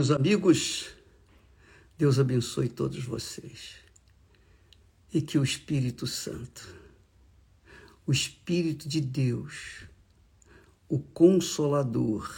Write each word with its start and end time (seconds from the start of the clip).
Meus 0.00 0.10
amigos, 0.10 0.86
Deus 1.98 2.18
abençoe 2.18 2.70
todos 2.70 3.04
vocês. 3.04 3.74
E 5.12 5.20
que 5.20 5.36
o 5.36 5.44
Espírito 5.44 6.06
Santo, 6.06 6.74
o 8.06 8.10
Espírito 8.10 8.88
de 8.88 8.98
Deus, 8.98 9.82
o 10.88 10.98
Consolador, 10.98 12.34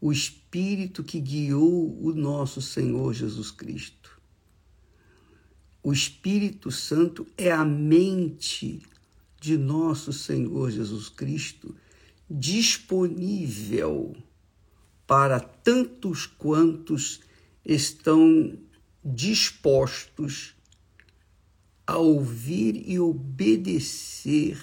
o 0.00 0.10
Espírito 0.10 1.04
que 1.04 1.20
guiou 1.20 2.04
o 2.04 2.12
nosso 2.12 2.60
Senhor 2.60 3.14
Jesus 3.14 3.52
Cristo, 3.52 4.20
o 5.80 5.92
Espírito 5.92 6.72
Santo 6.72 7.24
é 7.38 7.52
a 7.52 7.64
mente 7.64 8.82
de 9.40 9.56
nosso 9.56 10.12
Senhor 10.12 10.72
Jesus 10.72 11.08
Cristo 11.08 11.72
disponível 12.28 14.16
para 15.10 15.40
tantos 15.40 16.24
quantos 16.24 17.20
estão 17.64 18.56
dispostos 19.04 20.54
a 21.84 21.96
ouvir 21.96 22.88
e 22.88 23.00
obedecer 23.00 24.56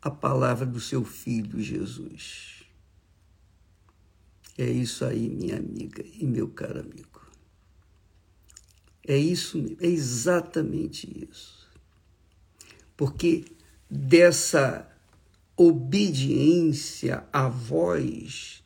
a 0.00 0.10
palavra 0.10 0.64
do 0.64 0.80
seu 0.80 1.04
filho 1.04 1.60
Jesus. 1.60 2.62
É 4.56 4.64
isso 4.64 5.04
aí, 5.04 5.28
minha 5.28 5.58
amiga 5.58 6.02
e 6.18 6.24
meu 6.24 6.48
caro 6.48 6.80
amigo. 6.80 7.30
É 9.06 9.18
isso, 9.18 9.76
é 9.78 9.86
exatamente 9.86 11.28
isso. 11.30 11.68
Porque 12.96 13.44
dessa 13.90 14.90
obediência 15.58 17.28
à 17.30 17.50
voz 17.50 18.64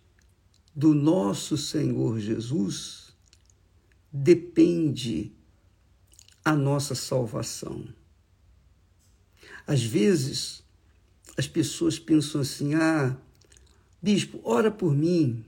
do 0.74 0.94
nosso 0.94 1.56
Senhor 1.56 2.18
Jesus 2.18 3.12
depende 4.12 5.32
a 6.44 6.54
nossa 6.54 6.94
salvação. 6.94 7.86
Às 9.66 9.82
vezes, 9.82 10.62
as 11.36 11.46
pessoas 11.46 11.98
pensam 11.98 12.40
assim: 12.40 12.74
ah, 12.74 13.16
bispo, 14.02 14.40
ora 14.44 14.70
por 14.70 14.94
mim. 14.94 15.44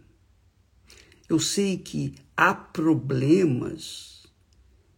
Eu 1.29 1.39
sei 1.39 1.79
que 1.79 2.15
há 2.37 2.55
problemas 2.55 4.27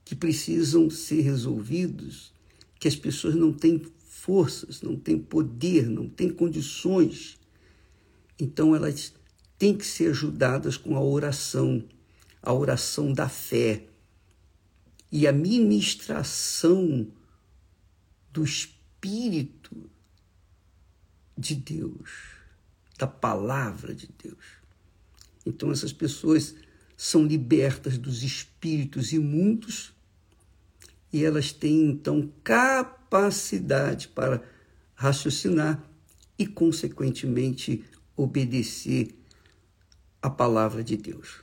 que 0.05 0.15
precisam 0.15 0.91
ser 0.91 1.21
resolvidos, 1.21 2.33
que 2.79 2.89
as 2.89 2.97
pessoas 2.97 3.35
não 3.35 3.53
têm 3.53 3.81
forças, 3.99 4.83
não 4.83 4.97
têm 4.97 5.19
poder, 5.19 5.89
não 5.89 6.09
têm 6.09 6.31
condições. 6.31 7.39
Então 8.39 8.75
elas 8.75 9.15
têm 9.59 9.77
que 9.77 9.87
ser 9.87 10.11
ajudadas 10.11 10.77
com 10.77 10.97
a 10.97 11.01
oração, 11.01 11.85
a 12.43 12.53
oração 12.53 13.13
da 13.13 13.29
fé 13.29 13.87
e 15.11 15.27
a 15.27 15.33
ministração 15.33 17.07
do 18.33 18.45
Espírito 18.45 19.91
de 21.37 21.55
Deus, 21.55 22.11
da 22.99 23.07
palavra 23.07 23.95
de 23.95 24.09
Deus. 24.23 24.45
Então 25.47 25.71
essas 25.71 25.93
pessoas 25.93 26.55
são 26.97 27.25
libertas 27.25 27.99
dos 27.99 28.23
espíritos 28.23 29.13
imundos 29.13 29.93
e 31.13 31.25
elas 31.25 31.53
têm 31.53 31.91
então 31.91 32.33
capacidade 32.43 34.09
para 34.09 34.43
raciocinar 34.95 35.83
e, 36.39 36.47
consequentemente, 36.47 37.85
obedecer 38.17 39.15
a 40.25 40.31
palavra 40.31 40.83
de 40.83 40.97
Deus. 40.97 41.41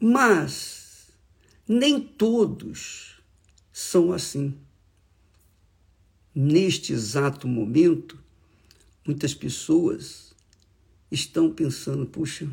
Mas 0.00 1.08
nem 1.68 2.00
todos 2.00 3.20
são 3.70 4.10
assim. 4.10 4.54
Neste 6.34 6.94
exato 6.94 7.46
momento, 7.46 8.18
muitas 9.06 9.34
pessoas 9.34 10.34
estão 11.10 11.52
pensando: 11.52 12.06
puxa, 12.06 12.48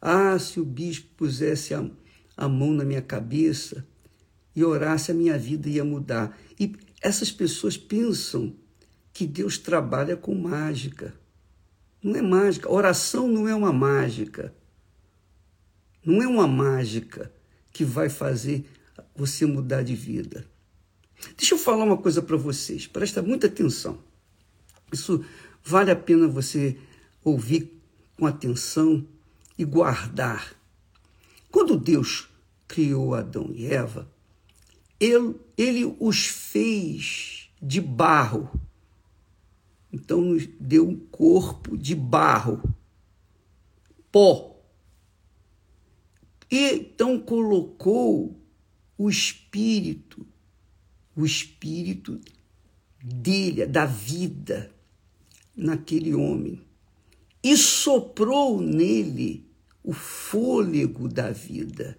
ah, 0.00 0.36
se 0.36 0.58
o 0.58 0.64
bispo 0.64 1.10
pusesse 1.16 1.74
a, 1.74 1.88
a 2.36 2.48
mão 2.48 2.72
na 2.72 2.84
minha 2.84 3.02
cabeça 3.02 3.86
e 4.54 4.64
orasse, 4.64 5.12
a 5.12 5.14
minha 5.14 5.38
vida 5.38 5.68
ia 5.68 5.84
mudar. 5.84 6.36
E 6.58 6.74
essas 7.00 7.30
pessoas 7.30 7.76
pensam 7.76 8.52
que 9.12 9.28
Deus 9.28 9.58
trabalha 9.58 10.16
com 10.16 10.34
mágica. 10.34 11.14
Não 12.02 12.16
é 12.16 12.22
mágica. 12.22 12.68
Oração 12.68 13.28
não 13.28 13.46
é 13.48 13.54
uma 13.54 13.72
mágica. 13.72 14.52
Não 16.04 16.22
é 16.22 16.26
uma 16.26 16.46
mágica 16.46 17.32
que 17.72 17.84
vai 17.84 18.08
fazer 18.08 18.64
você 19.14 19.46
mudar 19.46 19.82
de 19.82 19.94
vida. 19.94 20.46
Deixa 21.36 21.54
eu 21.54 21.58
falar 21.58 21.84
uma 21.84 21.96
coisa 21.96 22.20
para 22.20 22.36
vocês, 22.36 22.86
presta 22.86 23.22
muita 23.22 23.46
atenção. 23.46 23.98
Isso 24.92 25.24
vale 25.62 25.90
a 25.90 25.96
pena 25.96 26.26
você 26.26 26.76
ouvir 27.24 27.80
com 28.16 28.26
atenção 28.26 29.06
e 29.56 29.64
guardar. 29.64 30.54
Quando 31.50 31.76
Deus 31.76 32.28
criou 32.66 33.14
Adão 33.14 33.50
e 33.54 33.66
Eva, 33.66 34.10
ele, 34.98 35.36
ele 35.56 35.96
os 36.00 36.26
fez 36.26 37.50
de 37.60 37.80
barro. 37.80 38.50
Então 39.92 40.20
nos 40.20 40.48
deu 40.58 40.88
um 40.88 40.96
corpo 40.96 41.76
de 41.76 41.94
barro, 41.94 42.62
pó. 44.10 44.51
E 46.52 46.74
então 46.74 47.18
colocou 47.18 48.38
o 48.98 49.08
espírito, 49.08 50.26
o 51.16 51.24
espírito 51.24 52.20
dele, 53.02 53.64
da 53.64 53.86
vida, 53.86 54.70
naquele 55.56 56.14
homem. 56.14 56.60
E 57.42 57.56
soprou 57.56 58.60
nele 58.60 59.48
o 59.82 59.94
fôlego 59.94 61.08
da 61.08 61.30
vida, 61.30 61.98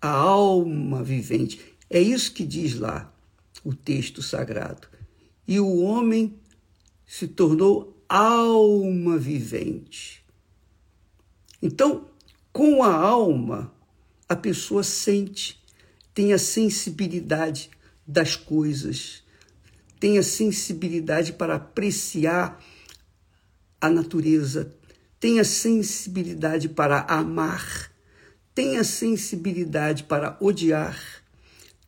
a 0.00 0.08
alma 0.10 1.02
vivente. 1.02 1.60
É 1.90 2.00
isso 2.00 2.32
que 2.32 2.46
diz 2.46 2.78
lá 2.78 3.12
o 3.64 3.74
texto 3.74 4.22
sagrado. 4.22 4.86
E 5.48 5.58
o 5.58 5.80
homem 5.80 6.38
se 7.04 7.26
tornou 7.26 8.00
alma 8.08 9.18
vivente. 9.18 10.24
Então, 11.60 12.11
com 12.52 12.82
a 12.82 12.94
alma, 12.94 13.72
a 14.28 14.36
pessoa 14.36 14.82
sente, 14.82 15.62
tem 16.12 16.32
a 16.32 16.38
sensibilidade 16.38 17.70
das 18.06 18.36
coisas, 18.36 19.22
tem 19.98 20.18
a 20.18 20.22
sensibilidade 20.22 21.32
para 21.32 21.54
apreciar 21.54 22.62
a 23.80 23.88
natureza, 23.88 24.74
tem 25.18 25.40
a 25.40 25.44
sensibilidade 25.44 26.68
para 26.68 27.00
amar, 27.02 27.90
tem 28.54 28.76
a 28.76 28.84
sensibilidade 28.84 30.04
para 30.04 30.36
odiar, 30.40 31.00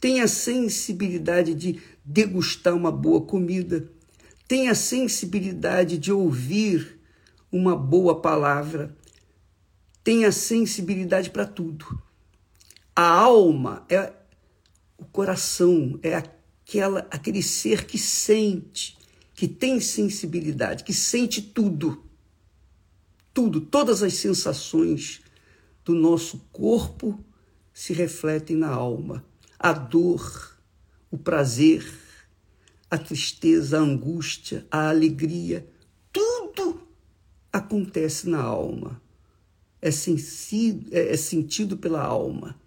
tem 0.00 0.22
a 0.22 0.28
sensibilidade 0.28 1.54
de 1.54 1.80
degustar 2.04 2.74
uma 2.74 2.90
boa 2.90 3.20
comida, 3.20 3.90
tem 4.48 4.68
a 4.68 4.74
sensibilidade 4.74 5.98
de 5.98 6.12
ouvir 6.12 7.00
uma 7.50 7.76
boa 7.76 8.20
palavra, 8.20 8.96
tem 10.04 10.26
a 10.26 10.30
sensibilidade 10.30 11.30
para 11.30 11.46
tudo. 11.46 12.00
A 12.94 13.08
alma 13.08 13.86
é 13.88 14.12
o 14.98 15.04
coração, 15.06 15.98
é 16.02 16.14
aquela, 16.14 17.08
aquele 17.10 17.42
ser 17.42 17.86
que 17.86 17.98
sente, 17.98 18.98
que 19.34 19.48
tem 19.48 19.80
sensibilidade, 19.80 20.84
que 20.84 20.92
sente 20.92 21.40
tudo. 21.40 22.04
Tudo, 23.32 23.62
todas 23.62 24.02
as 24.02 24.14
sensações 24.14 25.22
do 25.84 25.94
nosso 25.94 26.38
corpo 26.52 27.18
se 27.72 27.94
refletem 27.94 28.56
na 28.56 28.68
alma. 28.68 29.24
A 29.58 29.72
dor, 29.72 30.56
o 31.10 31.16
prazer, 31.16 31.84
a 32.90 32.98
tristeza, 32.98 33.78
a 33.78 33.80
angústia, 33.80 34.66
a 34.70 34.90
alegria, 34.90 35.66
tudo 36.12 36.86
acontece 37.50 38.28
na 38.28 38.42
alma 38.42 39.02
é, 39.84 39.90
sentido, 39.90 40.88
é, 40.96 41.12
é 41.12 41.16
sentido 41.16 41.76
pela 41.76 42.02
alma. 42.02 42.58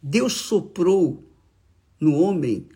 Deus 0.00 0.34
soprou 0.34 1.28
no 1.98 2.14
homem 2.14 2.68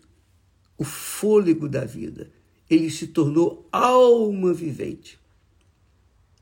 o 0.77 0.83
fôlego 0.83 1.69
da 1.69 1.85
vida. 1.85 2.29
Ele 2.69 2.91
se 2.91 3.07
tornou 3.07 3.65
alma 3.71 4.53
vivente. 4.53 5.17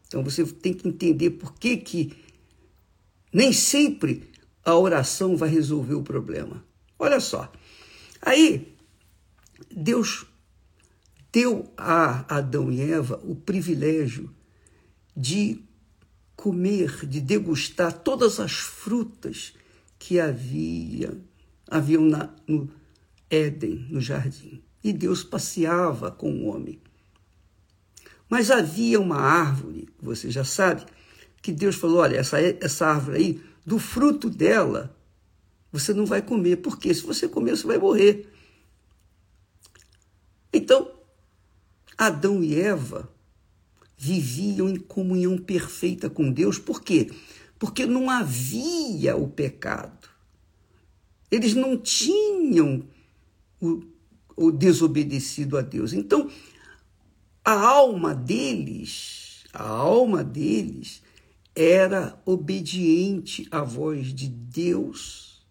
Então 0.07 0.23
você 0.23 0.43
tem 0.43 0.73
que 0.73 0.87
entender 0.87 1.29
por 1.29 1.53
que, 1.53 1.77
que 1.77 2.13
nem 3.31 3.53
sempre 3.53 4.27
a 4.65 4.75
oração 4.75 5.37
vai 5.37 5.49
resolver 5.49 5.93
o 5.93 6.01
problema. 6.01 6.65
Olha 6.97 7.19
só. 7.19 7.51
Aí, 8.23 8.75
Deus 9.69 10.25
deu 11.31 11.71
a 11.77 12.37
Adão 12.37 12.71
e 12.71 12.81
Eva 12.81 13.21
o 13.23 13.35
privilégio 13.35 14.33
de 15.15 15.69
comer, 16.39 17.06
de 17.06 17.19
degustar 17.19 17.91
todas 17.91 18.39
as 18.39 18.53
frutas 18.53 19.53
que 20.00 20.21
havia 20.21 21.12
haviam 21.69 22.01
na, 22.06 22.33
no 22.47 22.69
Éden, 23.30 23.88
no 23.89 24.00
jardim. 24.00 24.63
E 24.81 24.94
Deus 24.94 25.21
passeava 25.21 26.09
com 26.09 26.31
o 26.31 26.45
homem. 26.45 26.81
Mas 28.30 28.50
havia 28.50 29.01
uma 29.01 29.18
árvore, 29.18 29.89
você 30.01 30.31
já 30.31 30.45
sabe, 30.45 30.86
que 31.41 31.51
Deus 31.51 31.75
falou: 31.75 31.97
olha, 31.97 32.15
essa, 32.15 32.39
essa 32.39 32.88
árvore 32.88 33.18
aí, 33.18 33.44
do 33.65 33.77
fruto 33.77 34.30
dela, 34.30 34.95
você 35.74 35.94
não 35.94 36.06
vai 36.06 36.21
comer, 36.21 36.57
porque 36.57 36.94
se 36.94 37.03
você 37.03 37.27
comer, 37.27 37.57
você 37.57 37.68
vai 37.68 37.77
morrer. 37.77 38.31
Então, 40.53 40.89
Adão 41.97 42.42
e 42.42 42.56
Eva 42.56 43.09
viviam 44.01 44.69
em 44.69 44.77
comunhão 44.77 45.37
perfeita 45.37 46.09
com 46.09 46.31
Deus, 46.31 46.57
por 46.57 46.81
quê? 46.81 47.11
Porque 47.59 47.85
não 47.85 48.09
havia 48.09 49.17
o 49.17 49.27
pecado. 49.27 50.07
Eles 51.29 51.53
não 51.53 51.77
tinham 51.77 52.87
o, 53.59 53.83
o 54.37 54.51
desobedecido 54.51 55.57
a 55.57 55.61
Deus. 55.61 55.91
Então, 55.91 56.29
a 57.43 57.51
alma 57.51 58.15
deles, 58.15 59.43
a 59.51 59.67
alma 59.67 60.23
deles 60.23 61.03
era 61.53 62.17
obediente 62.25 63.45
à 63.51 63.61
voz 63.61 64.13
de 64.13 64.29
Deus 64.29 65.45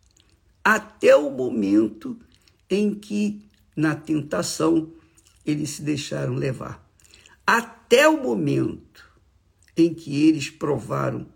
até 0.64 1.14
o 1.14 1.30
momento 1.30 2.18
em 2.70 2.94
que, 2.94 3.42
na 3.76 3.94
tentação, 3.94 4.90
eles 5.44 5.70
se 5.70 5.82
deixaram 5.82 6.34
levar. 6.34 6.87
Até 7.50 8.06
o 8.06 8.22
momento 8.22 9.10
em 9.74 9.94
que 9.94 10.22
eles 10.22 10.50
provaram 10.50 11.26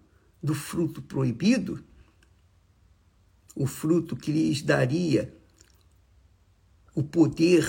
do 0.43 0.55
fruto 0.55 1.01
proibido, 1.01 1.83
o 3.57 3.67
fruto 3.67 4.15
que 4.15 4.31
lhes 4.31 4.61
daria 4.61 5.35
o 6.95 7.03
poder 7.03 7.67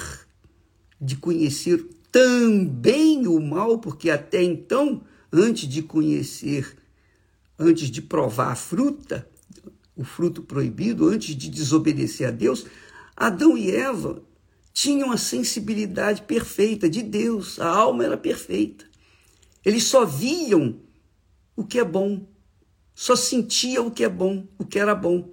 de 0.99 1.15
conhecer 1.15 1.87
também 2.11 3.25
o 3.27 3.39
mal, 3.39 3.79
porque 3.79 4.09
até 4.09 4.43
então, 4.43 5.05
antes 5.31 5.65
de 5.65 5.81
conhecer, 5.81 6.75
antes 7.57 7.89
de 7.89 8.01
provar 8.01 8.51
a 8.51 8.55
fruta, 8.55 9.25
o 9.95 10.03
fruto 10.03 10.43
proibido, 10.43 11.07
antes 11.07 11.33
de 11.33 11.49
desobedecer 11.49 12.27
a 12.27 12.31
Deus, 12.31 12.65
Adão 13.15 13.57
e 13.57 13.71
Eva 13.71 14.21
tinham 14.73 15.11
a 15.11 15.17
sensibilidade 15.17 16.23
perfeita 16.23 16.89
de 16.89 17.03
Deus, 17.03 17.59
a 17.59 17.67
alma 17.67 18.03
era 18.03 18.17
perfeita. 18.17 18.85
Eles 19.63 19.83
só 19.83 20.03
viam 20.03 20.79
o 21.55 21.63
que 21.63 21.79
é 21.79 21.83
bom, 21.83 22.25
só 22.95 23.15
sentiam 23.15 23.87
o 23.87 23.91
que 23.91 24.03
é 24.03 24.09
bom, 24.09 24.45
o 24.57 24.65
que 24.65 24.79
era 24.79 24.95
bom. 24.95 25.31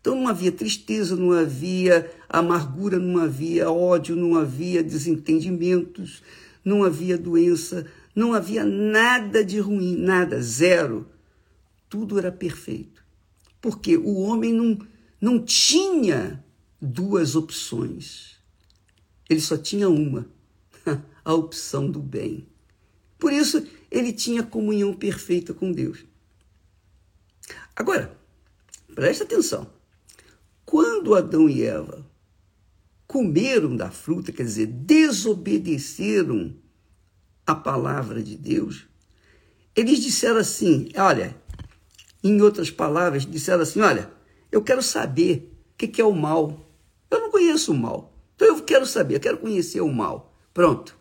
Então 0.00 0.14
não 0.14 0.28
havia 0.28 0.52
tristeza, 0.52 1.16
não 1.16 1.32
havia 1.32 2.10
amargura, 2.28 2.98
não 2.98 3.18
havia 3.18 3.70
ódio, 3.70 4.14
não 4.14 4.36
havia 4.36 4.82
desentendimentos, 4.82 6.22
não 6.62 6.84
havia 6.84 7.16
doença, 7.16 7.86
não 8.14 8.34
havia 8.34 8.64
nada 8.64 9.44
de 9.44 9.58
ruim, 9.58 9.96
nada, 9.96 10.40
zero. 10.40 11.08
Tudo 11.88 12.18
era 12.18 12.30
perfeito. 12.30 13.02
Porque 13.60 13.96
o 13.96 14.18
homem 14.20 14.52
não, 14.52 14.78
não 15.20 15.42
tinha 15.42 16.44
duas 16.80 17.34
opções. 17.34 18.37
Ele 19.28 19.40
só 19.40 19.56
tinha 19.56 19.88
uma, 19.88 20.26
a 21.24 21.34
opção 21.34 21.90
do 21.90 22.00
bem. 22.00 22.48
Por 23.18 23.32
isso, 23.32 23.66
ele 23.90 24.12
tinha 24.12 24.42
comunhão 24.42 24.94
perfeita 24.94 25.52
com 25.52 25.72
Deus. 25.72 26.04
Agora, 27.74 28.16
preste 28.94 29.22
atenção. 29.22 29.70
Quando 30.64 31.14
Adão 31.14 31.48
e 31.48 31.62
Eva 31.62 32.06
comeram 33.06 33.76
da 33.76 33.90
fruta, 33.90 34.30
quer 34.30 34.42
dizer, 34.42 34.66
desobedeceram 34.66 36.54
a 37.46 37.54
palavra 37.54 38.22
de 38.22 38.36
Deus, 38.36 38.86
eles 39.74 40.00
disseram 40.00 40.38
assim: 40.38 40.90
olha, 40.96 41.34
em 42.22 42.40
outras 42.42 42.70
palavras, 42.70 43.24
disseram 43.24 43.62
assim: 43.62 43.80
olha, 43.80 44.10
eu 44.52 44.62
quero 44.62 44.82
saber 44.82 45.56
o 45.72 45.76
que 45.76 46.00
é 46.00 46.04
o 46.04 46.12
mal. 46.12 46.68
Eu 47.10 47.20
não 47.20 47.30
conheço 47.30 47.72
o 47.72 47.76
mal. 47.76 48.17
Então 48.38 48.46
eu 48.46 48.62
quero 48.62 48.86
saber, 48.86 49.16
eu 49.16 49.20
quero 49.20 49.38
conhecer 49.38 49.80
o 49.80 49.92
mal. 49.92 50.32
Pronto. 50.54 50.96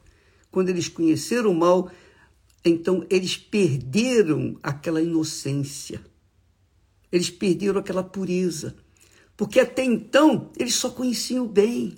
Quando 0.49 0.69
eles 0.69 0.87
conheceram 0.87 1.51
o 1.51 1.55
mal, 1.55 1.91
então 2.65 3.05
eles 3.11 3.37
perderam 3.37 4.57
aquela 4.63 5.01
inocência. 5.01 6.01
Eles 7.11 7.29
perderam 7.29 7.79
aquela 7.79 8.03
pureza 8.03 8.75
porque 9.37 9.59
até 9.59 9.85
então 9.85 10.49
eles 10.57 10.73
só 10.73 10.89
conheciam 10.89 11.45
o 11.45 11.47
bem. 11.47 11.95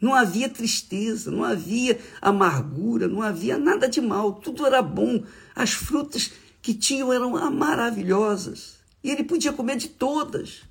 Não 0.00 0.12
havia 0.12 0.48
tristeza, 0.48 1.30
não 1.30 1.44
havia 1.44 1.98
amargura, 2.20 3.06
não 3.06 3.22
havia 3.22 3.56
nada 3.56 3.88
de 3.88 4.00
mal, 4.00 4.34
tudo 4.34 4.66
era 4.66 4.82
bom. 4.82 5.24
As 5.54 5.72
frutas 5.72 6.32
que 6.60 6.74
tinham 6.74 7.12
eram 7.12 7.30
maravilhosas. 7.52 8.80
E 9.02 9.10
ele 9.10 9.22
podia 9.22 9.52
comer 9.52 9.76
de 9.76 9.88
todas. 9.88 10.62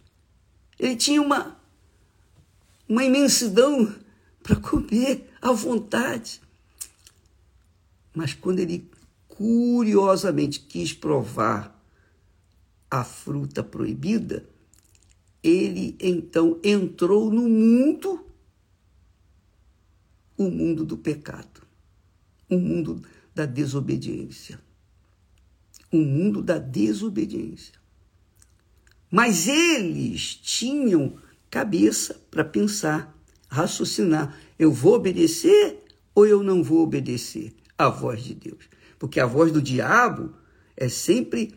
Ele 0.77 0.97
tinha 0.97 1.21
uma, 1.21 1.57
uma 2.87 3.03
imensidão 3.03 3.93
para 4.41 4.55
comer 4.55 5.29
à 5.41 5.51
vontade. 5.51 6.41
Mas 8.13 8.33
quando 8.33 8.59
ele 8.59 8.89
curiosamente 9.27 10.59
quis 10.59 10.93
provar 10.93 11.73
a 12.89 13.03
fruta 13.03 13.63
proibida, 13.63 14.47
ele 15.41 15.95
então 15.99 16.59
entrou 16.63 17.31
no 17.31 17.49
mundo, 17.49 18.23
o 20.37 20.49
mundo 20.49 20.85
do 20.85 20.97
pecado, 20.97 21.61
o 22.49 22.57
mundo 22.57 23.03
da 23.33 23.45
desobediência. 23.45 24.59
O 25.91 25.97
mundo 25.97 26.41
da 26.41 26.57
desobediência. 26.57 27.73
Mas 29.11 29.47
eles 29.47 30.35
tinham 30.35 31.17
cabeça 31.53 32.19
para 32.31 32.43
pensar, 32.43 33.15
raciocinar: 33.47 34.35
eu 34.57 34.71
vou 34.71 34.95
obedecer 34.95 35.85
ou 36.15 36.25
eu 36.25 36.41
não 36.41 36.63
vou 36.63 36.79
obedecer 36.79 37.53
à 37.77 37.89
voz 37.89 38.23
de 38.23 38.33
Deus? 38.33 38.67
Porque 38.97 39.19
a 39.19 39.27
voz 39.27 39.51
do 39.51 39.61
diabo 39.61 40.33
é 40.75 40.89
sempre 40.89 41.53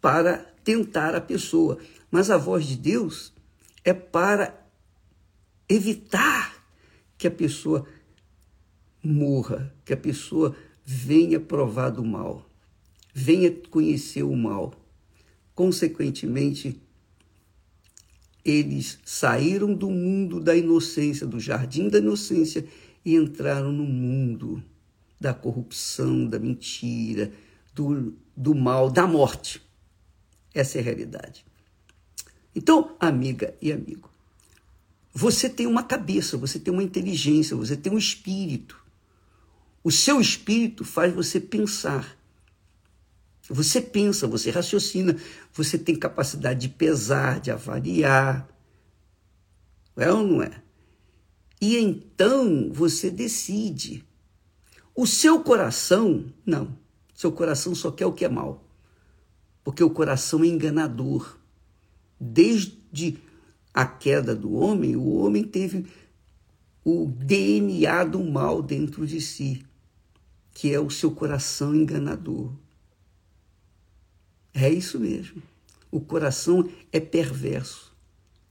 para 0.00 0.38
tentar 0.62 1.16
a 1.16 1.20
pessoa. 1.20 1.78
Mas 2.12 2.30
a 2.30 2.36
voz 2.36 2.64
de 2.64 2.76
Deus 2.76 3.32
é 3.84 3.92
para 3.92 4.56
evitar 5.68 6.64
que 7.18 7.26
a 7.26 7.30
pessoa 7.30 7.84
morra, 9.02 9.74
que 9.84 9.92
a 9.92 9.96
pessoa 9.96 10.54
venha 10.84 11.40
provar 11.40 11.90
do 11.90 12.04
mal, 12.04 12.48
venha 13.12 13.50
conhecer 13.68 14.22
o 14.22 14.36
mal. 14.36 14.74
Consequentemente, 15.56 16.80
eles 18.44 18.98
saíram 19.04 19.74
do 19.74 19.90
mundo 19.90 20.40
da 20.40 20.56
inocência, 20.56 21.26
do 21.26 21.38
jardim 21.38 21.88
da 21.88 21.98
inocência, 21.98 22.64
e 23.04 23.14
entraram 23.16 23.72
no 23.72 23.84
mundo 23.84 24.62
da 25.20 25.34
corrupção, 25.34 26.26
da 26.26 26.38
mentira, 26.38 27.32
do, 27.74 28.14
do 28.36 28.54
mal, 28.54 28.90
da 28.90 29.06
morte. 29.06 29.62
Essa 30.54 30.78
é 30.78 30.80
a 30.80 30.84
realidade. 30.84 31.44
Então, 32.54 32.96
amiga 32.98 33.54
e 33.60 33.72
amigo, 33.72 34.10
você 35.12 35.48
tem 35.48 35.66
uma 35.66 35.82
cabeça, 35.82 36.36
você 36.36 36.58
tem 36.58 36.72
uma 36.72 36.82
inteligência, 36.82 37.56
você 37.56 37.76
tem 37.76 37.92
um 37.92 37.98
espírito. 37.98 38.80
O 39.82 39.90
seu 39.90 40.20
espírito 40.20 40.84
faz 40.84 41.14
você 41.14 41.40
pensar. 41.40 42.16
Você 43.52 43.80
pensa, 43.80 44.28
você 44.28 44.48
raciocina, 44.50 45.16
você 45.52 45.76
tem 45.76 45.96
capacidade 45.96 46.60
de 46.60 46.68
pesar, 46.68 47.40
de 47.40 47.50
avaliar. 47.50 48.48
É 49.96 50.12
ou 50.12 50.24
não 50.24 50.40
é? 50.40 50.62
E 51.60 51.76
então 51.76 52.72
você 52.72 53.10
decide. 53.10 54.04
O 54.94 55.04
seu 55.04 55.40
coração, 55.40 56.32
não. 56.46 56.78
Seu 57.12 57.32
coração 57.32 57.74
só 57.74 57.90
quer 57.90 58.06
o 58.06 58.12
que 58.12 58.24
é 58.24 58.28
mal. 58.28 58.64
Porque 59.64 59.82
o 59.82 59.90
coração 59.90 60.44
é 60.44 60.46
enganador 60.46 61.36
desde 62.20 63.18
a 63.74 63.84
queda 63.84 64.34
do 64.34 64.52
homem, 64.52 64.94
o 64.94 65.08
homem 65.14 65.42
teve 65.42 65.86
o 66.84 67.06
DNA 67.06 68.04
do 68.04 68.22
mal 68.22 68.62
dentro 68.62 69.06
de 69.06 69.20
si, 69.20 69.64
que 70.52 70.72
é 70.72 70.78
o 70.78 70.90
seu 70.90 71.10
coração 71.10 71.74
enganador. 71.74 72.52
É 74.52 74.68
isso 74.68 74.98
mesmo. 74.98 75.42
O 75.90 76.00
coração 76.00 76.68
é 76.92 77.00
perverso, 77.00 77.92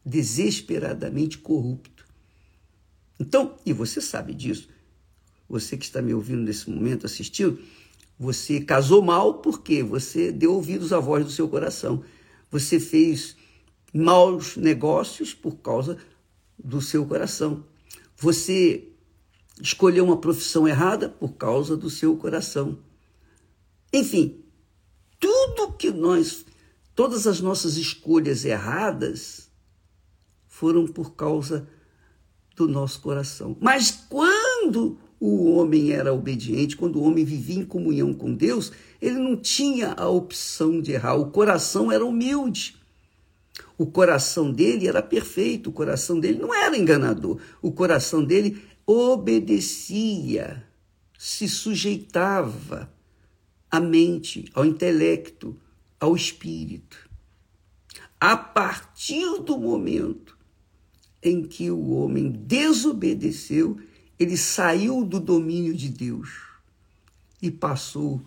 desesperadamente 0.06 1.38
corrupto. 1.38 2.06
Então, 3.20 3.56
e 3.66 3.74
você 3.74 4.00
sabe 4.02 4.34
disso, 4.34 4.70
você 5.48 5.78
que 5.78 5.86
está 5.86 6.02
me 6.02 6.14
ouvindo 6.14 6.42
nesse 6.42 6.70
momento, 6.70 7.06
assistindo, 7.06 7.60
Você 8.20 8.60
casou 8.60 9.02
mal 9.02 9.36
porque 9.36 9.82
você 9.82 10.30
deu 10.30 10.54
ouvidos 10.54 10.92
à 10.92 11.00
voz 11.00 11.24
do 11.24 11.32
seu 11.32 11.48
coração. 11.48 12.04
Você 12.52 12.78
fez 12.78 13.38
maus 13.94 14.58
negócios 14.58 15.34
por 15.34 15.56
causa 15.60 15.98
do 16.62 16.82
seu 16.82 17.06
coração. 17.06 17.64
Você 18.18 18.90
escolheu 19.62 20.04
uma 20.04 20.18
profissão 20.18 20.68
errada 20.68 21.08
por 21.08 21.36
causa 21.36 21.78
do 21.78 21.90
seu 21.90 22.18
coração. 22.18 22.78
Enfim, 23.94 24.44
tudo 25.20 25.74
que 25.74 25.92
nós, 25.92 26.46
todas 26.96 27.28
as 27.28 27.42
nossas 27.42 27.78
escolhas 27.78 28.46
erradas 28.46 29.50
foram 30.48 30.88
por 30.88 31.14
causa 31.16 31.68
do 32.56 32.68
nosso 32.68 33.00
coração. 33.02 33.56
Mas 33.60 33.92
quando 34.10 34.98
o 35.20 35.52
homem 35.52 35.92
era 35.92 36.14
obediente, 36.14 36.78
quando 36.78 36.98
o 37.00 37.04
homem 37.04 37.26
vivia 37.26 37.60
em 37.60 37.66
comunhão 37.66 38.14
com 38.14 38.34
Deus, 38.34 38.72
ele 39.02 39.18
não 39.18 39.36
tinha 39.36 39.94
a 39.94 40.08
opção 40.08 40.82
de 40.82 40.94
errar. 40.94 41.16
O 41.16 41.32
coração 41.32 41.92
era 41.92 42.06
humilde. 42.06 42.78
O 43.78 43.86
coração 43.86 44.52
dele 44.52 44.88
era 44.88 45.02
perfeito, 45.02 45.70
o 45.70 45.74
coração 45.74 46.20
dele 46.20 46.40
não 46.40 46.54
era 46.54 46.78
enganador. 46.78 47.40
O 47.62 47.72
coração 47.72 48.24
dele 48.24 48.62
obedecia, 48.86 50.66
se 51.18 51.48
sujeitava 51.48 52.92
à 53.70 53.80
mente, 53.80 54.50
ao 54.54 54.66
intelecto, 54.66 55.56
ao 56.00 56.16
espírito. 56.16 57.10
A 58.20 58.36
partir 58.36 59.40
do 59.42 59.58
momento 59.58 60.38
em 61.22 61.44
que 61.44 61.70
o 61.70 61.92
homem 61.92 62.30
desobedeceu, 62.30 63.78
ele 64.18 64.38
saiu 64.38 65.06
do 65.06 65.20
domínio 65.20 65.74
de 65.74 65.90
Deus 65.90 66.30
e 67.42 67.50
passou 67.50 68.22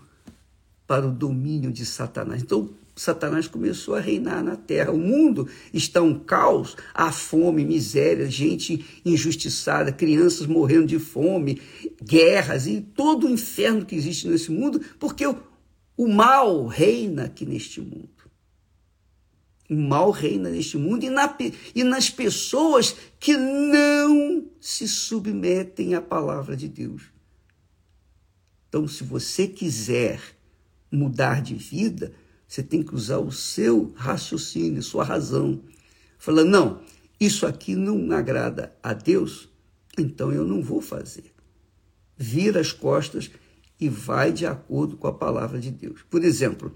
para 0.87 1.07
o 1.07 1.13
domínio 1.13 1.73
de 1.73 1.85
Satanás. 1.85 2.43
Então, 2.43 2.71
Satanás 2.95 3.49
começou 3.49 3.95
a 3.95 4.01
reinar 4.01 4.45
na 4.45 4.55
terra. 4.55 4.93
O 4.93 4.99
mundo 4.99 5.49
está 5.73 6.03
um 6.03 6.19
caos, 6.19 6.77
há 6.93 7.11
fome, 7.11 7.65
miséria, 7.65 8.31
gente 8.31 8.85
injustiçada, 9.05 9.91
crianças 9.91 10.47
morrendo 10.47 10.87
de 10.87 10.99
fome, 10.99 11.61
guerras 12.03 12.67
e 12.67 12.81
todo 12.81 13.27
o 13.27 13.31
inferno 13.31 13.87
que 13.87 13.95
existe 13.95 14.29
nesse 14.29 14.51
mundo, 14.51 14.81
porque 14.99 15.27
o, 15.27 15.37
o 15.97 16.07
mal 16.07 16.67
reina 16.67 17.25
aqui 17.25 17.47
neste 17.47 17.81
mundo. 17.81 18.11
O 19.71 19.75
mal 19.75 20.11
reina 20.11 20.51
neste 20.51 20.77
mundo 20.77 21.05
e, 21.05 21.09
na, 21.09 21.35
e 21.75 21.83
nas 21.83 22.11
pessoas 22.11 22.95
que 23.19 23.35
não 23.35 24.45
se 24.61 24.87
submetem 24.87 25.95
à 25.95 26.03
palavra 26.03 26.55
de 26.55 26.69
Deus. 26.69 27.05
Então, 28.69 28.87
se 28.87 29.03
você 29.03 29.47
quiser 29.47 30.21
mudar 30.91 31.41
de 31.41 31.55
vida, 31.55 32.13
você 32.53 32.63
tem 32.63 32.83
que 32.83 32.95
usar 32.95 33.17
o 33.17 33.33
seu 33.33 33.95
raciocínio, 33.97 34.83
sua 34.83 35.03
razão. 35.03 35.63
Falando, 36.19 36.51
não, 36.51 36.83
isso 37.19 37.47
aqui 37.47 37.75
não 37.75 38.13
agrada 38.13 38.77
a 38.83 38.93
Deus, 38.93 39.49
então 39.97 40.31
eu 40.31 40.45
não 40.45 40.63
vou 40.63 40.83
fazer. 40.83 41.33
Vira 42.15 42.61
as 42.61 42.71
costas 42.71 43.31
e 43.81 43.89
vai 43.89 44.35
de 44.35 44.45
acordo 44.45 44.99
com 44.99 45.07
a 45.07 45.15
palavra 45.15 45.59
de 45.59 45.71
Deus. 45.71 46.03
Por 46.11 46.23
exemplo, 46.23 46.71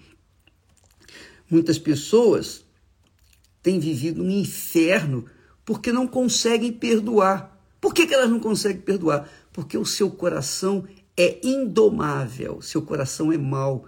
muitas 1.50 1.78
pessoas 1.78 2.64
têm 3.62 3.78
vivido 3.78 4.23
um 4.23 4.30
inferno 4.30 5.26
porque 5.62 5.92
não 5.92 6.06
conseguem 6.06 6.73
perdoar. 6.73 7.54
Por 7.83 7.92
que, 7.92 8.06
que 8.06 8.14
elas 8.14 8.30
não 8.30 8.40
conseguem 8.40 8.80
perdoar? 8.80 9.28
Porque 9.52 9.76
o 9.76 9.85
seu 9.85 10.11
coração 10.11 10.88
é 11.14 11.38
indomável, 11.47 12.62
seu 12.62 12.80
coração 12.80 13.30
é 13.30 13.37
mau, 13.37 13.87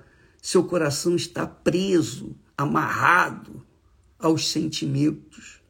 seu 0.49 0.65
coração 0.65 1.15
está 1.15 1.47
preso, 1.47 2.35
amarrado 2.57 3.67
aos 4.19 4.49
sentimentos, 4.49 5.61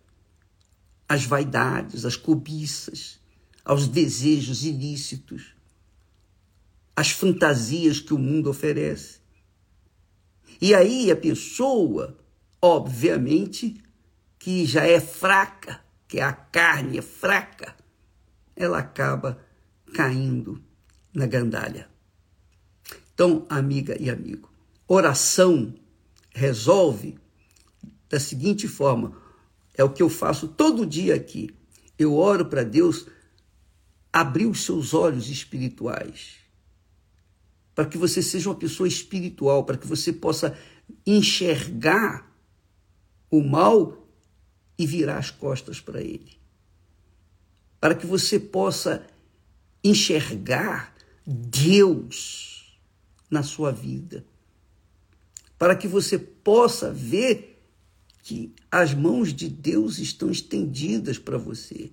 às 1.09 1.25
vaidades, 1.25 2.05
às 2.05 2.15
cobiças, 2.15 3.19
aos 3.65 3.89
desejos 3.89 4.65
ilícitos, 4.65 5.57
às 6.95 7.11
fantasias 7.11 7.99
que 7.99 8.15
o 8.15 8.19
mundo 8.19 8.49
oferece. 8.49 9.19
E 10.61 10.73
aí 10.73 11.11
a 11.11 11.17
pessoa, 11.17 12.17
obviamente, 12.63 13.83
que 14.39 14.65
já 14.65 14.87
é 14.87 15.01
fraca, 15.01 15.85
que 16.07 16.21
a 16.21 16.33
carne 16.33 16.99
é 16.99 17.03
fraca, 17.03 17.75
ela 18.55 18.79
acaba 18.79 19.45
caindo 19.93 20.63
na 21.13 21.27
gandalha. 21.27 21.91
Então, 23.13 23.45
amiga 23.51 24.01
e 24.01 24.09
amigo, 24.09 24.48
oração 24.89 25.75
resolve 26.31 27.19
da 28.09 28.19
seguinte 28.19 28.67
forma: 28.67 29.17
é 29.75 29.85
o 29.85 29.91
que 29.91 30.03
eu 30.03 30.09
faço 30.09 30.49
todo 30.49 30.87
dia 30.87 31.15
aqui. 31.15 31.51
Eu 31.99 32.15
oro 32.15 32.47
para 32.47 32.65
Deus 32.65 33.07
abrir 34.13 34.47
os 34.47 34.65
seus 34.65 34.95
olhos 34.95 35.29
espirituais, 35.29 36.37
para 37.75 37.85
que 37.85 37.99
você 37.99 38.23
seja 38.23 38.49
uma 38.49 38.57
pessoa 38.57 38.89
espiritual, 38.89 39.65
para 39.65 39.77
que 39.77 39.87
você 39.87 40.13
possa 40.13 40.57
enxergar 41.07 42.27
o 43.31 43.43
mal 43.43 44.09
e 44.79 44.87
virar 44.87 45.19
as 45.19 45.31
costas 45.31 45.81
para 45.81 46.01
ele. 46.01 46.39
Para 47.81 47.95
que 47.95 48.07
você 48.07 48.41
possa 48.41 49.07
enxergar 49.85 50.95
Deus 51.27 52.81
na 53.31 53.43
sua 53.43 53.71
vida. 53.71 54.25
Para 55.59 55.75
que 55.75 55.89
você 55.89 56.19
possa 56.19 56.93
ver 56.93 57.63
que 58.23 58.55
as 58.71 58.95
mãos 58.95 59.33
de 59.33 59.49
Deus 59.49 59.99
estão 59.99 60.31
estendidas 60.31 61.19
para 61.19 61.39
você. 61.39 61.91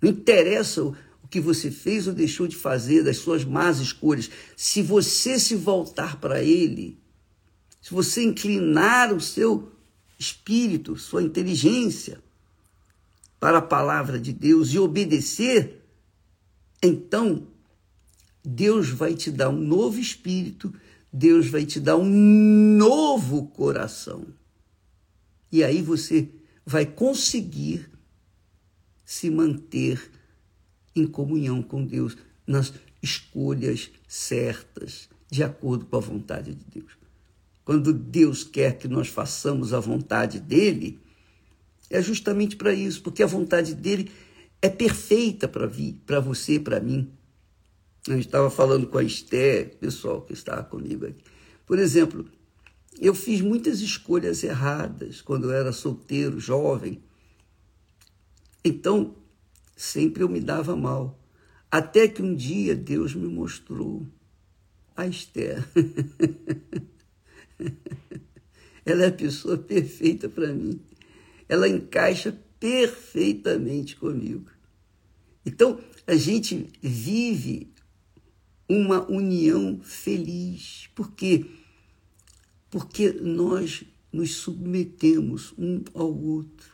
Não 0.00 0.10
interessa 0.10 0.82
o 0.82 0.94
que 1.28 1.40
você 1.40 1.70
fez 1.70 2.06
ou 2.06 2.14
deixou 2.14 2.46
de 2.46 2.54
fazer, 2.54 3.02
das 3.02 3.16
suas 3.16 3.44
más 3.44 3.80
escolhas. 3.80 4.30
Se 4.56 4.80
você 4.82 5.38
se 5.38 5.56
voltar 5.56 6.20
para 6.20 6.42
Ele, 6.42 6.98
se 7.80 7.92
você 7.92 8.22
inclinar 8.22 9.12
o 9.12 9.20
seu 9.20 9.72
espírito, 10.18 10.96
sua 10.96 11.22
inteligência 11.22 12.22
para 13.40 13.58
a 13.58 13.62
palavra 13.62 14.18
de 14.18 14.32
Deus 14.32 14.72
e 14.72 14.78
obedecer, 14.78 15.82
então 16.82 17.46
Deus 18.44 18.88
vai 18.88 19.14
te 19.14 19.30
dar 19.30 19.48
um 19.48 19.60
novo 19.60 19.98
espírito, 19.98 20.72
Deus 21.16 21.46
vai 21.46 21.64
te 21.64 21.78
dar 21.78 21.96
um 21.96 22.04
novo 22.76 23.46
coração. 23.46 24.26
E 25.52 25.62
aí 25.62 25.80
você 25.80 26.28
vai 26.66 26.84
conseguir 26.84 27.88
se 29.04 29.30
manter 29.30 30.10
em 30.96 31.06
comunhão 31.06 31.62
com 31.62 31.86
Deus 31.86 32.16
nas 32.44 32.74
escolhas 33.00 33.92
certas, 34.08 35.08
de 35.30 35.44
acordo 35.44 35.86
com 35.86 35.96
a 35.96 36.00
vontade 36.00 36.52
de 36.52 36.64
Deus. 36.80 36.98
Quando 37.64 37.92
Deus 37.92 38.42
quer 38.42 38.76
que 38.76 38.88
nós 38.88 39.06
façamos 39.06 39.72
a 39.72 39.78
vontade 39.78 40.40
dele, 40.40 40.98
é 41.88 42.02
justamente 42.02 42.56
para 42.56 42.74
isso, 42.74 43.00
porque 43.02 43.22
a 43.22 43.26
vontade 43.26 43.72
dele 43.72 44.10
é 44.60 44.68
perfeita 44.68 45.46
para 45.46 46.18
você, 46.18 46.58
para 46.58 46.80
mim. 46.80 47.08
Eu 48.06 48.18
estava 48.18 48.50
falando 48.50 48.86
com 48.86 48.98
a 48.98 49.02
Esther, 49.02 49.76
pessoal 49.78 50.20
que 50.20 50.34
estava 50.34 50.62
comigo 50.62 51.06
aqui. 51.06 51.24
Por 51.64 51.78
exemplo, 51.78 52.28
eu 53.00 53.14
fiz 53.14 53.40
muitas 53.40 53.80
escolhas 53.80 54.44
erradas 54.44 55.22
quando 55.22 55.44
eu 55.44 55.52
era 55.52 55.72
solteiro, 55.72 56.38
jovem. 56.38 57.02
Então, 58.62 59.16
sempre 59.74 60.22
eu 60.22 60.28
me 60.28 60.40
dava 60.40 60.76
mal. 60.76 61.18
Até 61.70 62.06
que 62.06 62.22
um 62.22 62.34
dia 62.34 62.74
Deus 62.74 63.14
me 63.14 63.26
mostrou 63.26 64.06
a 64.94 65.06
Esther. 65.06 65.66
Ela 68.84 69.04
é 69.04 69.06
a 69.06 69.12
pessoa 69.12 69.56
perfeita 69.56 70.28
para 70.28 70.52
mim. 70.52 70.78
Ela 71.48 71.66
encaixa 71.68 72.38
perfeitamente 72.60 73.96
comigo. 73.96 74.50
Então, 75.44 75.80
a 76.06 76.14
gente 76.16 76.70
vive 76.80 77.73
uma 78.68 79.04
união 79.10 79.80
feliz. 79.82 80.88
Por 80.94 81.12
quê? 81.12 81.44
Porque 82.70 83.12
nós 83.12 83.84
nos 84.12 84.36
submetemos 84.36 85.52
um 85.58 85.82
ao 85.92 86.14
outro. 86.14 86.72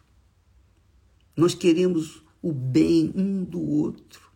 Nós 1.36 1.54
queremos 1.54 2.22
o 2.42 2.52
bem 2.52 3.12
um 3.14 3.44
do 3.44 3.60
outro. 3.60 4.30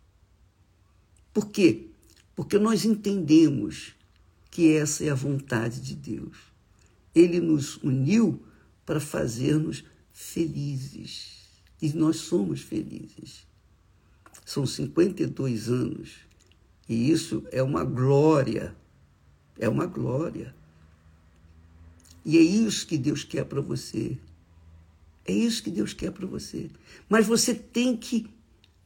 Por 1.33 1.51
quê? 1.51 1.87
Porque 2.35 2.59
nós 2.59 2.85
entendemos 2.85 3.95
que 4.51 4.73
essa 4.73 5.05
é 5.05 5.11
a 5.11 5.15
vontade 5.15 5.81
de 5.81 5.95
Deus. 5.95 6.37
Ele 7.15 7.41
nos 7.41 7.77
uniu 7.79 8.43
para 8.87 9.01
fazermos 9.01 9.85
felizes. 10.13 11.43
E 11.83 11.93
nós 11.93 12.17
somos 12.17 12.61
felizes. 12.61 13.47
São 14.45 14.67
52 14.67 15.69
anos. 15.69 16.11
E 16.89 17.11
isso 17.11 17.45
é 17.51 17.63
uma 17.63 17.85
glória 17.85 18.77
é 19.59 19.69
uma 19.69 19.87
glória. 19.87 20.55
E 22.25 22.39
é 22.39 22.41
isso 22.41 22.87
que 22.87 22.97
Deus 22.97 23.23
quer 23.23 23.45
para 23.45 23.61
você. 23.61 24.19
É 25.25 25.33
isso 25.33 25.63
que 25.63 25.71
Deus 25.71 25.93
quer 25.93 26.11
para 26.11 26.27
você. 26.27 26.71
Mas 27.09 27.27
você 27.27 27.55
tem 27.55 27.97
que 27.97 28.27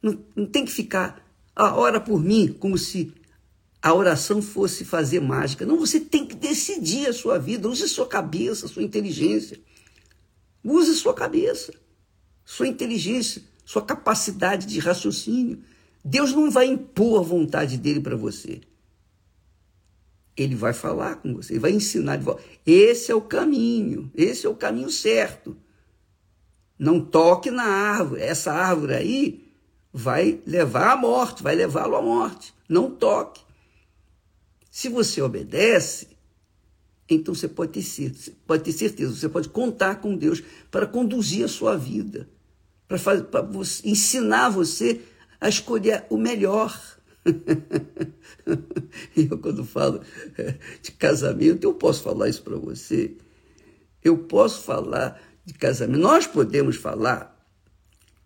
não, 0.01 0.17
não 0.35 0.45
tem 0.45 0.63
que 0.63 0.71
ficar 0.71 1.25
a 1.55 1.67
ah, 1.67 1.75
ora 1.75 1.99
por 1.99 2.21
mim 2.21 2.55
como 2.57 2.77
se 2.77 3.13
a 3.81 3.93
oração 3.93 4.41
fosse 4.41 4.85
fazer 4.85 5.19
mágica. 5.19 5.65
Não, 5.65 5.77
você 5.77 5.99
tem 5.99 6.25
que 6.25 6.35
decidir 6.35 7.07
a 7.07 7.13
sua 7.13 7.37
vida. 7.37 7.67
Use 7.67 7.87
sua 7.89 8.07
cabeça, 8.07 8.67
sua 8.67 8.83
inteligência. 8.83 9.59
Use 10.63 10.93
sua 10.95 11.13
cabeça, 11.13 11.73
sua 12.45 12.67
inteligência, 12.67 13.41
sua 13.65 13.81
capacidade 13.81 14.65
de 14.65 14.79
raciocínio. 14.79 15.61
Deus 16.03 16.33
não 16.33 16.49
vai 16.49 16.67
impor 16.67 17.19
a 17.19 17.23
vontade 17.23 17.77
dele 17.77 17.99
para 17.99 18.15
você. 18.15 18.61
Ele 20.35 20.55
vai 20.55 20.71
falar 20.71 21.15
com 21.15 21.33
você, 21.33 21.53
ele 21.53 21.59
vai 21.59 21.71
ensinar 21.71 22.15
de 22.15 22.23
volta. 22.23 22.41
Esse 22.65 23.11
é 23.11 23.15
o 23.15 23.21
caminho, 23.21 24.09
esse 24.15 24.45
é 24.45 24.49
o 24.49 24.55
caminho 24.55 24.89
certo. 24.89 25.55
Não 26.77 27.01
toque 27.01 27.51
na 27.51 27.65
árvore. 27.65 28.21
Essa 28.21 28.53
árvore 28.53 28.93
aí 28.93 29.49
vai 29.91 30.41
levar 30.45 30.93
à 30.93 30.95
morte, 30.95 31.43
vai 31.43 31.55
levá-lo 31.55 31.97
à 31.97 32.01
morte. 32.01 32.53
Não 32.69 32.89
toque. 32.89 33.41
Se 34.71 34.87
você 34.87 35.21
obedece, 35.21 36.07
então 37.09 37.33
você 37.33 37.47
pode 37.47 37.73
ter, 37.73 37.81
certeza, 37.81 38.31
pode 38.45 38.63
ter 38.63 38.71
certeza, 38.71 39.13
você 39.13 39.27
pode 39.27 39.49
contar 39.49 39.95
com 39.95 40.15
Deus 40.15 40.41
para 40.69 40.85
conduzir 40.85 41.43
a 41.43 41.47
sua 41.47 41.75
vida, 41.75 42.29
para, 42.87 42.97
fazer, 42.97 43.23
para 43.23 43.45
ensinar 43.83 44.49
você 44.49 45.01
a 45.39 45.49
escolher 45.49 46.05
o 46.09 46.17
melhor. 46.17 46.77
eu, 49.15 49.37
quando 49.37 49.63
falo 49.63 50.01
de 50.81 50.91
casamento, 50.91 51.63
eu 51.65 51.73
posso 51.73 52.03
falar 52.03 52.29
isso 52.29 52.41
para 52.41 52.57
você. 52.57 53.15
Eu 54.03 54.17
posso 54.17 54.63
falar 54.63 55.21
de 55.45 55.53
casamento. 55.53 55.99
Nós 55.99 56.25
podemos 56.27 56.75
falar, 56.75 57.37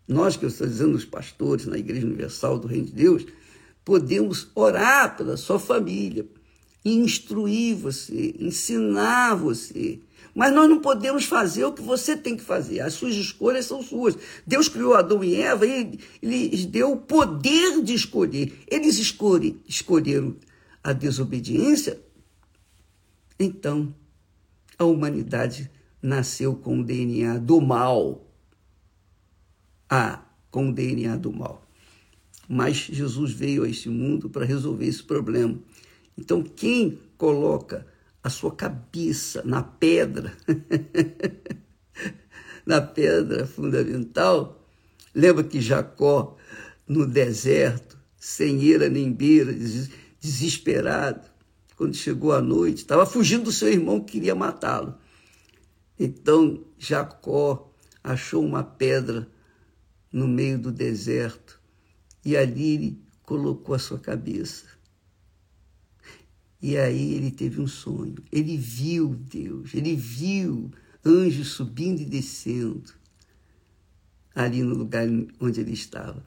nós 0.08 0.36
que 0.38 0.46
eu 0.46 0.50
estou 0.50 0.68
dizendo, 0.68 0.96
os 0.96 1.06
pastores 1.06 1.66
na 1.66 1.78
Igreja 1.78 2.06
Universal 2.06 2.60
do 2.60 2.68
Reino 2.68 2.88
de 2.88 2.94
Deus, 2.94 3.26
podemos 3.84 4.48
orar 4.56 5.18
pela 5.18 5.38
sua 5.38 5.60
família, 5.60 6.26
instruir 6.86 7.76
você, 7.76 8.36
ensinar 8.40 9.36
você. 9.36 10.00
Mas 10.34 10.54
nós 10.54 10.70
não 10.70 10.80
podemos 10.80 11.26
fazer 11.26 11.64
o 11.66 11.74
que 11.74 11.82
você 11.82 12.18
tem 12.18 12.36
que 12.36 12.44
fazer. 12.44 12.80
As 12.80 12.94
suas 12.94 13.16
escolhas 13.16 13.66
são 13.66 13.82
suas. 13.82 14.18
Deus 14.46 14.68
criou 14.68 14.96
Adão 14.96 15.24
e 15.24 15.36
Eva 15.36 15.66
e 15.66 16.00
lhes 16.22 16.66
deu 16.66 16.94
o 16.94 16.98
poder 16.98 17.82
de 17.82 17.94
escolher. 17.94 18.54
Eles 18.68 18.98
escolhe, 18.98 19.62
escolheram 19.68 20.36
a 20.84 20.92
desobediência. 20.92 22.02
Então, 23.40 23.94
a 24.78 24.86
humanidade 24.86 25.70
nasceu 26.02 26.56
com 26.56 26.80
o 26.80 26.84
DNA 26.84 27.38
do 27.38 27.62
mal. 27.62 28.28
Ah, 29.90 30.24
com 30.50 30.70
o 30.70 30.74
DNA 30.74 31.16
do 31.18 31.32
mal. 31.32 31.64
Mas 32.48 32.78
Jesus 32.78 33.32
veio 33.32 33.64
a 33.64 33.70
este 33.70 33.90
mundo 33.90 34.30
para 34.30 34.46
resolver 34.46 34.86
esse 34.86 35.04
problema. 35.04 35.58
Então, 36.18 36.44
quem 36.44 37.00
coloca 37.18 37.88
a 38.24 38.30
sua 38.30 38.56
cabeça 38.56 39.44
na 39.44 39.62
pedra, 39.62 40.36
na 42.66 42.82
pedra 42.82 43.46
fundamental, 43.46 44.66
lembra 45.14 45.44
que 45.44 45.60
Jacó, 45.60 46.38
no 46.88 47.06
deserto, 47.06 47.98
sem 48.16 48.64
ira 48.64 48.88
nem 48.88 49.12
beira, 49.12 49.54
desesperado, 50.20 51.28
quando 51.76 51.96
chegou 51.96 52.32
a 52.32 52.42
noite, 52.42 52.78
estava 52.78 53.06
fugindo 53.06 53.46
do 53.46 53.52
seu 53.52 53.68
irmão 53.68 54.00
que 54.00 54.14
queria 54.14 54.34
matá-lo. 54.34 54.98
Então 56.00 56.64
Jacó 56.78 57.70
achou 58.02 58.44
uma 58.44 58.64
pedra 58.64 59.28
no 60.12 60.28
meio 60.28 60.58
do 60.58 60.72
deserto 60.72 61.60
e 62.24 62.38
ali 62.38 62.76
ele 62.76 63.04
colocou 63.24 63.76
a 63.76 63.80
sua 63.80 64.00
cabeça. 64.00 64.66
E 66.64 66.78
aí 66.78 67.16
ele 67.16 67.30
teve 67.30 67.60
um 67.60 67.68
sonho. 67.68 68.16
Ele 68.32 68.56
viu 68.56 69.16
Deus, 69.16 69.74
ele 69.74 69.98
viu 69.98 70.72
anjos 71.04 71.50
subindo 71.50 72.00
e 72.00 72.06
descendo 72.06 72.94
ali 74.34 74.64
no 74.64 74.74
lugar 74.74 75.06
onde 75.42 75.60
ele 75.60 75.74
estava. 75.74 76.26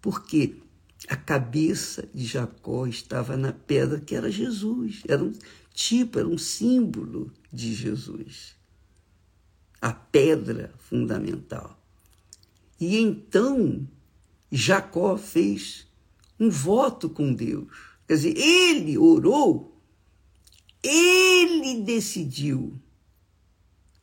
Porque 0.00 0.56
a 1.06 1.16
cabeça 1.16 2.08
de 2.14 2.24
Jacó 2.24 2.86
estava 2.86 3.36
na 3.36 3.52
pedra 3.52 4.00
que 4.00 4.14
era 4.14 4.30
Jesus. 4.30 5.02
Era 5.06 5.22
um 5.22 5.34
tipo, 5.74 6.18
era 6.18 6.28
um 6.28 6.38
símbolo 6.38 7.30
de 7.52 7.74
Jesus. 7.74 8.56
A 9.82 9.92
pedra 9.92 10.72
fundamental. 10.78 11.78
E 12.80 12.96
então 12.96 13.86
Jacó 14.50 15.18
fez 15.18 15.86
um 16.40 16.48
voto 16.48 17.10
com 17.10 17.34
Deus. 17.34 17.68
Quer 18.08 18.14
dizer, 18.14 18.38
ele 18.38 18.96
orou 18.96 19.73
ele 20.84 21.80
decidiu, 21.80 22.78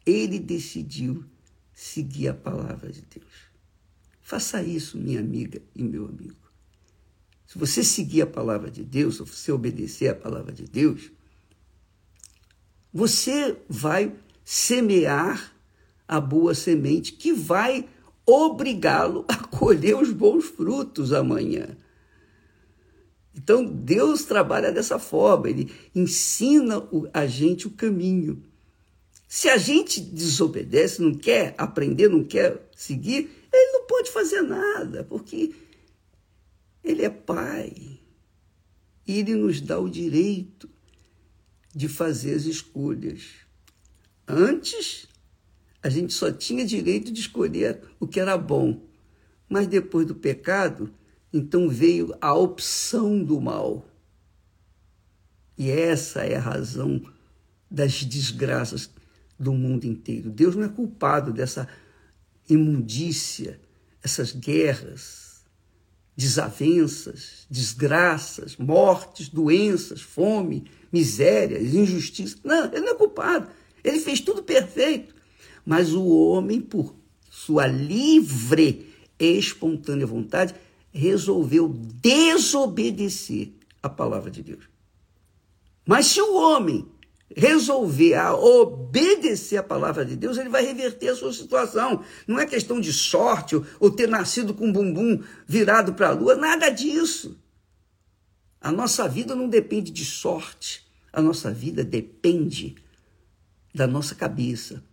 ele 0.05 0.39
decidiu 0.39 1.23
seguir 1.71 2.29
a 2.29 2.33
palavra 2.33 2.91
de 2.91 3.01
Deus. 3.01 3.51
Faça 4.19 4.63
isso, 4.63 4.97
minha 4.97 5.19
amiga 5.19 5.61
e 5.75 5.83
meu 5.83 6.05
amigo. 6.05 6.41
Se 7.45 7.57
você 7.57 7.83
seguir 7.83 8.23
a 8.23 8.27
palavra 8.27 8.71
de 8.71 8.83
Deus, 8.83 9.17
se 9.17 9.23
você 9.23 9.51
obedecer 9.51 10.07
a 10.07 10.15
palavra 10.15 10.53
de 10.53 10.63
Deus, 10.63 11.11
você 12.93 13.57
vai 13.69 14.15
semear 14.43 15.53
a 16.07 16.19
boa 16.19 16.55
semente 16.55 17.13
que 17.13 17.31
vai 17.31 17.87
obrigá-lo 18.25 19.25
a 19.27 19.35
colher 19.35 19.95
os 19.95 20.11
bons 20.11 20.45
frutos 20.45 21.13
amanhã. 21.13 21.77
Então 23.33 23.65
Deus 23.65 24.23
trabalha 24.23 24.71
dessa 24.71 24.99
forma, 24.99 25.49
ele 25.49 25.73
ensina 25.95 26.87
a 27.13 27.25
gente 27.25 27.67
o 27.67 27.71
caminho. 27.71 28.43
Se 29.27 29.47
a 29.47 29.57
gente 29.57 30.01
desobedece, 30.01 31.01
não 31.01 31.13
quer 31.13 31.55
aprender, 31.57 32.09
não 32.09 32.23
quer 32.23 32.69
seguir, 32.75 33.29
ele 33.51 33.71
não 33.71 33.87
pode 33.87 34.11
fazer 34.11 34.41
nada, 34.41 35.05
porque 35.05 35.55
ele 36.83 37.03
é 37.03 37.09
pai. 37.09 37.99
E 39.07 39.19
ele 39.19 39.35
nos 39.35 39.61
dá 39.61 39.79
o 39.79 39.89
direito 39.89 40.69
de 41.73 41.87
fazer 41.87 42.35
as 42.35 42.43
escolhas. 42.43 43.23
Antes, 44.27 45.07
a 45.81 45.89
gente 45.89 46.13
só 46.13 46.31
tinha 46.31 46.65
direito 46.65 47.11
de 47.11 47.21
escolher 47.21 47.81
o 47.99 48.07
que 48.07 48.19
era 48.19 48.37
bom. 48.37 48.81
Mas 49.49 49.67
depois 49.67 50.05
do 50.05 50.15
pecado, 50.15 50.93
então 51.33 51.69
veio 51.69 52.13
a 52.19 52.33
opção 52.33 53.23
do 53.23 53.39
mal. 53.39 53.85
E 55.57 55.69
essa 55.69 56.21
é 56.21 56.35
a 56.35 56.41
razão 56.41 57.01
das 57.69 58.03
desgraças 58.03 58.89
do 59.39 59.53
mundo 59.53 59.85
inteiro. 59.85 60.29
Deus 60.29 60.55
não 60.55 60.65
é 60.65 60.69
culpado 60.69 61.31
dessa 61.31 61.67
imundícia, 62.49 63.59
essas 64.03 64.31
guerras, 64.31 65.43
desavenças, 66.15 67.45
desgraças, 67.49 68.57
mortes, 68.57 69.29
doenças, 69.29 70.01
fome, 70.01 70.65
misérias, 70.91 71.73
injustiça. 71.73 72.37
Não, 72.43 72.65
ele 72.65 72.81
não 72.81 72.93
é 72.93 72.95
culpado. 72.95 73.49
Ele 73.83 73.99
fez 73.99 74.19
tudo 74.19 74.43
perfeito. 74.43 75.15
Mas 75.65 75.93
o 75.93 76.05
homem, 76.07 76.59
por 76.59 76.95
sua 77.29 77.65
livre 77.65 78.89
e 79.19 79.37
espontânea 79.37 80.05
vontade, 80.05 80.53
resolveu 80.91 81.69
desobedecer 81.69 83.51
a 83.81 83.89
palavra 83.89 84.29
de 84.29 84.43
Deus. 84.43 84.69
Mas 85.85 86.07
se 86.07 86.21
o 86.21 86.35
homem 86.35 86.87
resolver 87.35 88.15
a 88.15 88.35
obedecer 88.35 89.57
a 89.57 89.63
palavra 89.63 90.05
de 90.05 90.15
Deus, 90.15 90.37
ele 90.37 90.49
vai 90.49 90.65
reverter 90.65 91.09
a 91.09 91.15
sua 91.15 91.33
situação. 91.33 92.03
Não 92.27 92.39
é 92.39 92.45
questão 92.45 92.79
de 92.79 92.91
sorte 92.91 93.59
ou 93.79 93.89
ter 93.89 94.07
nascido 94.07 94.53
com 94.53 94.67
um 94.67 94.73
bumbum 94.73 95.23
virado 95.47 95.93
para 95.93 96.09
a 96.09 96.11
lua, 96.11 96.35
nada 96.35 96.69
disso. 96.69 97.39
A 98.59 98.71
nossa 98.71 99.07
vida 99.07 99.33
não 99.33 99.49
depende 99.49 99.91
de 99.91 100.05
sorte, 100.05 100.85
a 101.11 101.21
nossa 101.21 101.51
vida 101.51 101.83
depende 101.83 102.75
da 103.73 103.87
nossa 103.87 104.13
cabeça, 104.13 104.83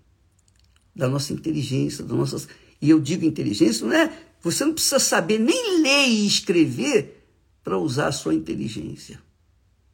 da 0.95 1.09
nossa 1.09 1.33
inteligência, 1.33 2.05
das 2.05 2.17
nossas. 2.17 2.49
E 2.81 2.89
eu 2.89 3.01
digo 3.01 3.25
inteligência, 3.25 3.85
não 3.87 3.93
é 3.93 4.28
você 4.41 4.65
não 4.65 4.75
precisa 4.75 4.99
saber 4.99 5.39
nem 5.39 5.83
ler 5.83 6.09
e 6.09 6.27
escrever 6.27 7.27
para 7.63 7.79
usar 7.79 8.09
a 8.09 8.13
sua 8.13 8.35
inteligência. 8.35 9.21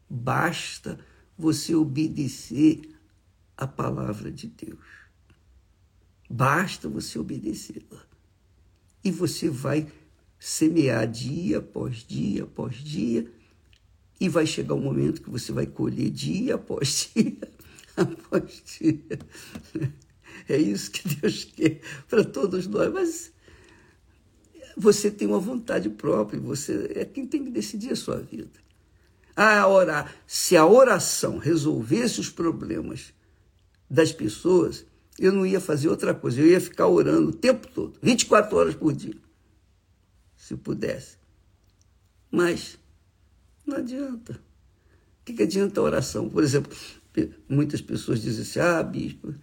Basta 0.08 0.98
você 1.36 1.74
obedecer 1.74 2.82
a 3.56 3.66
palavra 3.66 4.30
de 4.30 4.46
Deus. 4.46 4.78
Basta 6.28 6.88
você 6.88 7.18
obedecê-la. 7.18 8.02
E 9.02 9.10
você 9.10 9.48
vai 9.48 9.90
semear 10.38 11.06
dia 11.06 11.58
após 11.58 11.98
dia 11.98 12.44
após 12.44 12.76
dia 12.76 13.30
E 14.20 14.28
vai 14.28 14.46
chegar 14.46 14.74
o 14.74 14.78
um 14.78 14.82
momento 14.82 15.22
que 15.22 15.30
você 15.30 15.52
vai 15.52 15.66
colher 15.66 16.10
dia 16.10 16.56
após 16.56 17.10
dia, 17.16 17.48
após 17.96 18.62
dia. 18.78 19.18
É 20.48 20.56
isso 20.56 20.90
que 20.90 21.08
Deus 21.16 21.44
quer 21.44 21.80
para 22.08 22.24
todos 22.24 22.66
nós. 22.66 22.92
Mas 22.92 23.33
você 24.76 25.10
tem 25.10 25.28
uma 25.28 25.38
vontade 25.38 25.88
própria, 25.88 26.40
você 26.40 26.92
é 26.94 27.04
quem 27.04 27.26
tem 27.26 27.44
que 27.44 27.50
decidir 27.50 27.92
a 27.92 27.96
sua 27.96 28.18
vida. 28.18 28.62
A 29.36 29.66
orar, 29.66 30.14
se 30.26 30.56
a 30.56 30.66
oração 30.66 31.38
resolvesse 31.38 32.20
os 32.20 32.30
problemas 32.30 33.12
das 33.90 34.12
pessoas, 34.12 34.86
eu 35.18 35.32
não 35.32 35.44
ia 35.44 35.60
fazer 35.60 35.88
outra 35.88 36.14
coisa, 36.14 36.40
eu 36.40 36.46
ia 36.46 36.60
ficar 36.60 36.86
orando 36.86 37.30
o 37.30 37.34
tempo 37.34 37.66
todo, 37.68 37.98
24 38.02 38.56
horas 38.56 38.74
por 38.74 38.92
dia, 38.92 39.16
se 40.36 40.56
pudesse. 40.56 41.16
Mas 42.30 42.78
não 43.66 43.76
adianta. 43.76 44.32
O 44.32 45.24
que, 45.24 45.32
que 45.32 45.42
adianta 45.42 45.80
a 45.80 45.84
oração? 45.84 46.28
Por 46.28 46.42
exemplo, 46.42 46.76
muitas 47.48 47.80
pessoas 47.80 48.20
dizem 48.20 48.42
assim: 48.42 48.58
ah, 48.58 48.82
bispo, 48.82 49.34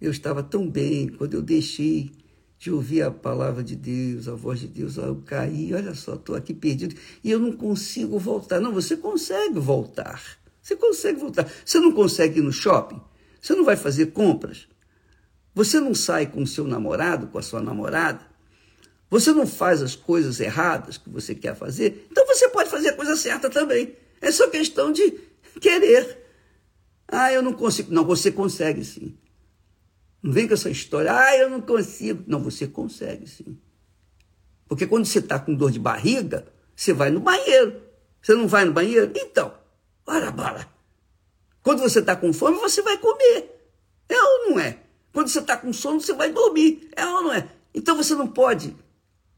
eu 0.00 0.10
estava 0.10 0.42
tão 0.42 0.68
bem 0.68 1.08
quando 1.08 1.34
eu 1.34 1.42
deixei 1.42 2.12
de 2.58 2.72
ouvir 2.72 3.02
a 3.02 3.10
palavra 3.10 3.62
de 3.62 3.76
Deus, 3.76 4.26
a 4.26 4.34
voz 4.34 4.58
de 4.58 4.66
Deus, 4.66 4.96
eu 4.96 5.22
caí, 5.24 5.72
olha 5.72 5.94
só, 5.94 6.14
estou 6.14 6.34
aqui 6.34 6.52
perdido 6.52 6.96
e 7.22 7.30
eu 7.30 7.38
não 7.38 7.52
consigo 7.52 8.18
voltar. 8.18 8.60
Não, 8.60 8.72
você 8.72 8.96
consegue 8.96 9.60
voltar. 9.60 10.20
Você 10.60 10.74
consegue 10.74 11.20
voltar. 11.20 11.48
Você 11.64 11.78
não 11.78 11.92
consegue 11.92 12.40
ir 12.40 12.42
no 12.42 12.52
shopping? 12.52 13.00
Você 13.40 13.54
não 13.54 13.64
vai 13.64 13.76
fazer 13.76 14.06
compras? 14.06 14.66
Você 15.54 15.78
não 15.78 15.94
sai 15.94 16.26
com 16.26 16.42
o 16.42 16.46
seu 16.46 16.64
namorado, 16.64 17.28
com 17.28 17.38
a 17.38 17.42
sua 17.42 17.62
namorada? 17.62 18.20
Você 19.08 19.32
não 19.32 19.46
faz 19.46 19.80
as 19.80 19.94
coisas 19.94 20.40
erradas 20.40 20.98
que 20.98 21.08
você 21.08 21.34
quer 21.34 21.56
fazer? 21.56 22.06
Então 22.10 22.26
você 22.26 22.48
pode 22.48 22.68
fazer 22.68 22.88
a 22.88 22.96
coisa 22.96 23.16
certa 23.16 23.48
também. 23.48 23.96
É 24.20 24.30
só 24.30 24.50
questão 24.50 24.92
de 24.92 25.18
querer. 25.60 26.26
Ah, 27.06 27.32
eu 27.32 27.40
não 27.40 27.52
consigo. 27.52 27.92
Não, 27.92 28.04
você 28.04 28.30
consegue 28.30 28.84
sim. 28.84 29.16
Não 30.22 30.32
vem 30.32 30.48
com 30.48 30.54
essa 30.54 30.70
história, 30.70 31.12
ah, 31.12 31.36
eu 31.36 31.48
não 31.48 31.60
consigo. 31.60 32.24
Não, 32.26 32.40
você 32.42 32.66
consegue 32.66 33.26
sim. 33.26 33.58
Porque 34.66 34.86
quando 34.86 35.06
você 35.06 35.20
está 35.20 35.38
com 35.38 35.54
dor 35.54 35.70
de 35.70 35.78
barriga, 35.78 36.46
você 36.74 36.92
vai 36.92 37.10
no 37.10 37.20
banheiro. 37.20 37.80
Você 38.20 38.34
não 38.34 38.48
vai 38.48 38.64
no 38.64 38.72
banheiro? 38.72 39.10
Então, 39.14 39.54
ora 40.06 40.30
bala. 40.30 40.68
Quando 41.62 41.80
você 41.80 42.00
está 42.00 42.16
com 42.16 42.32
fome, 42.32 42.58
você 42.58 42.82
vai 42.82 42.98
comer. 42.98 43.58
É 44.08 44.20
ou 44.20 44.50
não 44.50 44.60
é? 44.60 44.78
Quando 45.12 45.28
você 45.28 45.38
está 45.38 45.56
com 45.56 45.72
sono, 45.72 46.00
você 46.00 46.12
vai 46.12 46.32
dormir. 46.32 46.90
É 46.96 47.06
ou 47.06 47.22
não 47.22 47.32
é? 47.32 47.48
Então 47.74 47.96
você 47.96 48.14
não 48.14 48.26
pode 48.26 48.76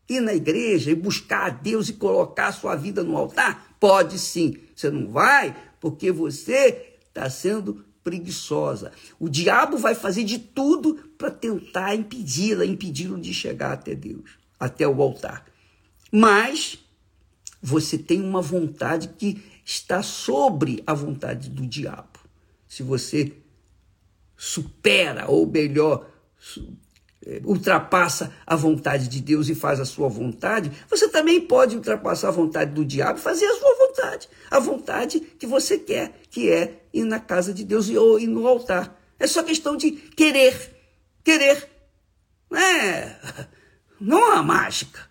ir 0.09 0.21
na 0.21 0.35
igreja 0.35 0.91
e 0.91 0.95
buscar 0.95 1.47
a 1.47 1.51
Deus 1.51 1.89
e 1.89 1.95
colocar 1.95 2.49
a 2.49 2.53
sua 2.53 2.75
vida 2.75 3.03
no 3.03 3.17
altar? 3.17 3.77
Pode 3.79 4.19
sim. 4.19 4.57
Você 4.75 4.91
não 4.91 5.11
vai 5.11 5.55
porque 5.81 6.13
você 6.13 6.97
está 7.09 7.29
sendo 7.31 7.85
preguiçosa. 8.03 8.93
O 9.19 9.29
diabo 9.29 9.77
vai 9.77 9.95
fazer 9.95 10.25
de 10.25 10.39
tudo 10.39 10.95
para 11.17 11.31
tentar 11.31 11.95
impedi-la, 11.95 12.65
impedi-lo 12.65 13.21
de 13.21 13.33
chegar 13.35 13.73
até 13.73 13.95
Deus, 13.95 14.31
até 14.59 14.87
o 14.87 15.03
altar. 15.03 15.47
Mas 16.11 16.79
você 17.63 17.99
tem 17.99 18.21
uma 18.21 18.41
vontade 18.41 19.09
que 19.09 19.43
está 19.65 20.03
sobre 20.03 20.83
a 20.87 20.95
vontade 20.95 21.51
do 21.51 21.67
diabo. 21.67 22.19
Se 22.67 22.83
você 22.83 23.37
supera, 24.37 25.31
ou 25.31 25.47
melhor, 25.47 26.09
ultrapassa 27.45 28.33
a 28.47 28.57
vontade 28.57 29.09
de 29.09 29.21
Deus 29.21 29.49
e 29.49 29.55
faz 29.55 29.79
a 29.79 29.85
sua 29.85 30.09
vontade, 30.09 30.73
você 30.89 31.09
também 31.09 31.41
pode 31.41 31.77
ultrapassar 31.77 32.29
a 32.29 32.33
vontade 32.33 32.73
do 32.73 32.85
diabo 32.85 33.19
e 33.19 33.23
fazer 33.23 33.45
a 33.45 33.59
sua 33.59 33.75
vontade. 33.87 34.29
A 34.51 34.59
vontade 34.59 35.21
que 35.21 35.47
você 35.47 35.79
quer, 35.79 36.23
que 36.31 36.51
é 36.51 36.83
ir 36.93 37.05
na 37.05 37.21
casa 37.21 37.53
de 37.53 37.65
Deus 37.65 37.89
ou 37.91 38.19
ir 38.19 38.27
no 38.27 38.47
altar. 38.47 38.99
É 39.19 39.27
só 39.27 39.43
questão 39.43 39.77
de 39.77 39.93
querer. 39.93 40.77
Querer. 41.23 41.69
Não 42.51 42.59
é, 42.59 43.21
não 44.01 44.33
é 44.33 44.43
mágica. 44.43 45.09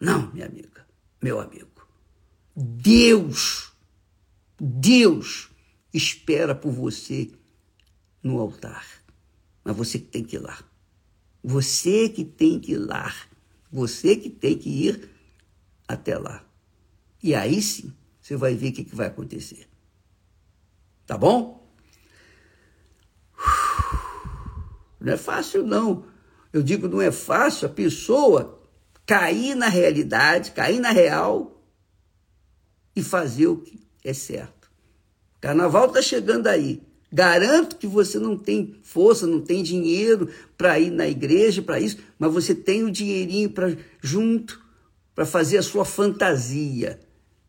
Não, 0.00 0.30
minha 0.32 0.46
amiga, 0.46 0.86
meu 1.20 1.40
amigo. 1.40 1.68
Deus, 2.56 3.72
Deus 4.58 5.50
espera 5.92 6.54
por 6.54 6.72
você 6.72 7.30
no 8.22 8.38
altar. 8.38 8.86
Mas 9.64 9.76
você 9.76 9.98
tem 9.98 10.22
que 10.22 10.36
ir 10.36 10.40
lá. 10.40 10.58
Você 11.44 12.08
que 12.08 12.24
tem 12.24 12.58
que 12.58 12.72
ir 12.72 12.78
lá. 12.78 13.14
Você 13.70 14.16
que 14.16 14.30
tem 14.30 14.56
que 14.56 14.70
ir 14.70 15.10
até 15.86 16.16
lá. 16.16 16.42
E 17.22 17.34
aí 17.34 17.60
sim, 17.60 17.92
você 18.18 18.34
vai 18.34 18.54
ver 18.54 18.70
o 18.70 18.72
que, 18.72 18.84
que 18.84 18.96
vai 18.96 19.08
acontecer. 19.08 19.68
Tá 21.06 21.18
bom? 21.18 21.70
Não 24.98 25.12
é 25.12 25.18
fácil, 25.18 25.66
não. 25.66 26.06
Eu 26.50 26.62
digo, 26.62 26.88
não 26.88 27.02
é 27.02 27.12
fácil 27.12 27.66
a 27.66 27.70
pessoa 27.70 28.62
cair 29.04 29.54
na 29.54 29.68
realidade, 29.68 30.52
cair 30.52 30.80
na 30.80 30.92
real 30.92 31.62
e 32.96 33.02
fazer 33.02 33.48
o 33.48 33.58
que 33.58 33.86
é 34.02 34.14
certo. 34.14 34.70
Carnaval 35.42 35.88
está 35.88 36.00
chegando 36.00 36.46
aí. 36.46 36.82
Garanto 37.14 37.76
que 37.76 37.86
você 37.86 38.18
não 38.18 38.36
tem 38.36 38.74
força, 38.82 39.24
não 39.24 39.40
tem 39.40 39.62
dinheiro 39.62 40.28
para 40.58 40.80
ir 40.80 40.90
na 40.90 41.06
igreja, 41.06 41.62
para 41.62 41.78
isso, 41.78 41.98
mas 42.18 42.32
você 42.32 42.52
tem 42.52 42.82
o 42.82 42.90
dinheirinho 42.90 43.50
para 43.50 43.76
junto 44.02 44.60
para 45.14 45.24
fazer 45.24 45.58
a 45.58 45.62
sua 45.62 45.84
fantasia 45.84 46.98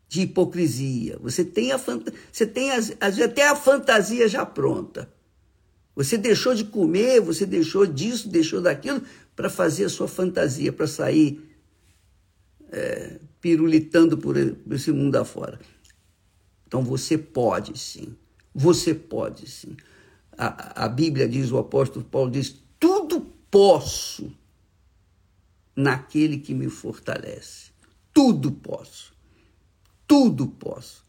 de 0.08 0.20
hipocrisia. 0.20 1.18
Você 1.20 1.44
tem 1.44 1.72
a 1.72 1.78
você 1.78 2.46
tem 2.46 2.70
as, 2.70 2.92
até 3.00 3.48
a 3.48 3.56
fantasia 3.56 4.28
já 4.28 4.46
pronta. 4.46 5.12
Você 5.96 6.16
deixou 6.16 6.54
de 6.54 6.62
comer, 6.62 7.20
você 7.20 7.44
deixou 7.44 7.84
disso, 7.86 8.28
deixou 8.28 8.60
daquilo 8.60 9.02
para 9.34 9.50
fazer 9.50 9.86
a 9.86 9.88
sua 9.88 10.06
fantasia, 10.06 10.72
para 10.72 10.86
sair 10.86 11.44
é, 12.70 13.18
pirulitando 13.40 14.16
por 14.16 14.36
esse 14.36 14.92
mundo 14.92 15.16
afora. 15.16 15.58
Então 16.68 16.84
você 16.84 17.18
pode 17.18 17.76
sim 17.76 18.16
você 18.56 18.94
pode 18.94 19.46
sim. 19.48 19.76
A, 20.36 20.84
a 20.84 20.88
Bíblia 20.88 21.28
diz, 21.28 21.52
o 21.52 21.58
apóstolo 21.58 22.04
Paulo 22.04 22.30
diz: 22.30 22.56
tudo 22.80 23.20
posso 23.50 24.32
naquele 25.74 26.38
que 26.38 26.54
me 26.54 26.70
fortalece. 26.70 27.70
Tudo 28.14 28.50
posso. 28.50 29.12
Tudo 30.06 30.46
posso. 30.46 31.04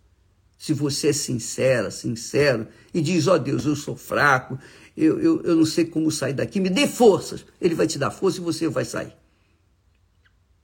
Se 0.57 0.73
você 0.73 1.09
é 1.09 1.13
sincera, 1.13 1.89
sincero, 1.89 2.67
e 2.93 2.99
diz: 2.99 3.27
Ó 3.27 3.35
oh 3.35 3.39
Deus, 3.39 3.65
eu 3.65 3.75
sou 3.75 3.95
fraco, 3.95 4.59
eu, 4.95 5.17
eu, 5.19 5.41
eu 5.43 5.55
não 5.55 5.65
sei 5.65 5.85
como 5.85 6.11
sair 6.11 6.33
daqui, 6.33 6.59
me 6.59 6.69
dê 6.69 6.85
forças. 6.85 7.45
Ele 7.61 7.75
vai 7.75 7.87
te 7.87 7.97
dar 7.97 8.11
força 8.11 8.39
e 8.39 8.43
você 8.43 8.67
vai 8.67 8.83
sair. 8.83 9.13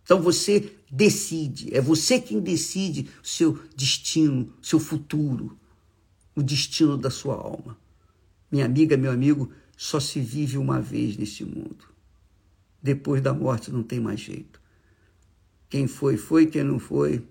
Então 0.03 0.21
você 0.21 0.73
decide, 0.91 1.73
é 1.73 1.79
você 1.79 2.19
quem 2.19 2.41
decide 2.41 3.09
o 3.23 3.27
seu 3.27 3.57
destino, 3.73 4.53
seu 4.61 4.79
futuro 4.79 5.57
o 6.35 6.41
destino 6.41 6.97
da 6.97 7.09
sua 7.09 7.35
alma. 7.35 7.77
Minha 8.51 8.65
amiga, 8.65 8.95
meu 8.97 9.11
amigo, 9.11 9.51
só 9.75 9.99
se 9.99 10.19
vive 10.19 10.57
uma 10.57 10.79
vez 10.79 11.17
neste 11.17 11.43
mundo. 11.43 11.85
Depois 12.81 13.21
da 13.21 13.33
morte 13.33 13.71
não 13.71 13.83
tem 13.83 13.99
mais 13.99 14.19
jeito. 14.19 14.61
Quem 15.69 15.87
foi, 15.87 16.17
foi, 16.17 16.45
quem 16.45 16.63
não 16.63 16.79
foi, 16.79 17.25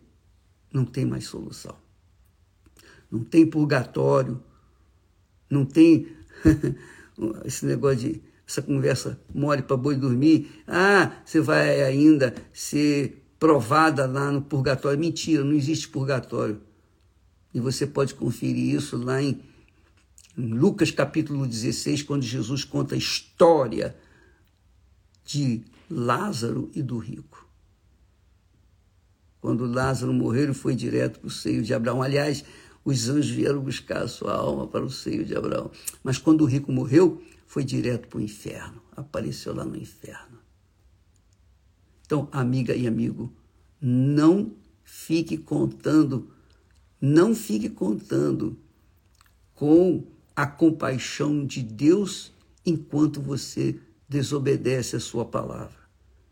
não 0.73 0.85
tem 0.85 1.05
mais 1.05 1.25
solução. 1.25 1.77
Não 3.11 3.23
tem 3.23 3.47
purgatório, 3.47 4.43
não 5.49 5.65
tem 5.65 6.09
esse 7.45 7.67
negócio 7.67 7.99
de 7.99 8.23
essa 8.47 8.61
conversa 8.61 9.21
mole 9.33 9.63
para 9.63 9.77
boi 9.77 9.97
dormir. 9.97 10.51
Ah, 10.67 11.13
você 11.25 11.41
vai 11.41 11.83
ainda 11.83 12.35
ser 12.53 13.25
provada 13.39 14.07
lá 14.07 14.31
no 14.31 14.43
purgatório. 14.43 14.99
Mentira, 14.99 15.45
não 15.45 15.55
existe 15.55 15.89
purgatório. 15.89 16.61
E 17.55 17.61
você 17.61 17.87
pode 17.87 18.15
conferir 18.15 18.75
isso 18.75 18.97
lá 18.97 19.23
em, 19.23 19.41
Lucas 20.37 20.91
capítulo 20.91 21.47
16, 21.47 22.03
quando 22.03 22.23
Jesus 22.23 22.65
conta 22.65 22.95
a 22.95 22.99
história 22.99 23.95
de 25.25 25.63
Lázaro 25.91 26.71
e 26.75 26.83
do 26.83 26.99
rico. 26.99 27.47
Quando 29.41 29.67
Lázaro 29.67 30.13
morreu, 30.13 30.45
ele 30.45 30.55
foi 30.55 30.75
direto 30.75 31.21
para 31.21 31.27
o 31.27 31.31
seio 31.31 31.63
de 31.63 31.75
Abraão. 31.75 32.01
Aliás, 32.01 32.45
os 32.85 33.09
anjos 33.09 33.31
vieram 33.31 33.61
buscar 33.61 34.03
a 34.03 34.09
sua 34.09 34.35
alma 34.35 34.67
para 34.67 34.85
o 34.85 34.91
seio 34.91 35.25
de 35.25 35.35
Abraão. 35.35 35.71
Mas 36.03 36.17
quando 36.17 36.43
o 36.43 36.47
rico 36.47 36.73
morreu, 36.73 37.23
foi 37.47 37.65
direto 37.65 38.09
para 38.09 38.19
o 38.19 38.23
inferno. 38.23 38.81
Apareceu 38.97 39.55
lá 39.55 39.65
no 39.65 39.77
inferno. 39.77 40.39
Então, 42.07 42.29
amiga 42.33 42.75
e 42.75 42.87
amigo, 42.87 43.33
não 43.81 44.53
fique 44.85 45.37
contando 45.37 46.31
não 47.05 47.35
fique 47.35 47.69
contando 47.69 48.57
com 49.57 50.07
a 50.37 50.47
compaixão 50.47 51.45
de 51.45 51.61
Deus 51.61 52.33
enquanto 52.65 53.21
você 53.21 53.81
desobedece 54.09 54.95
a 54.95 55.01
sua 55.01 55.25
palavra. 55.25 55.83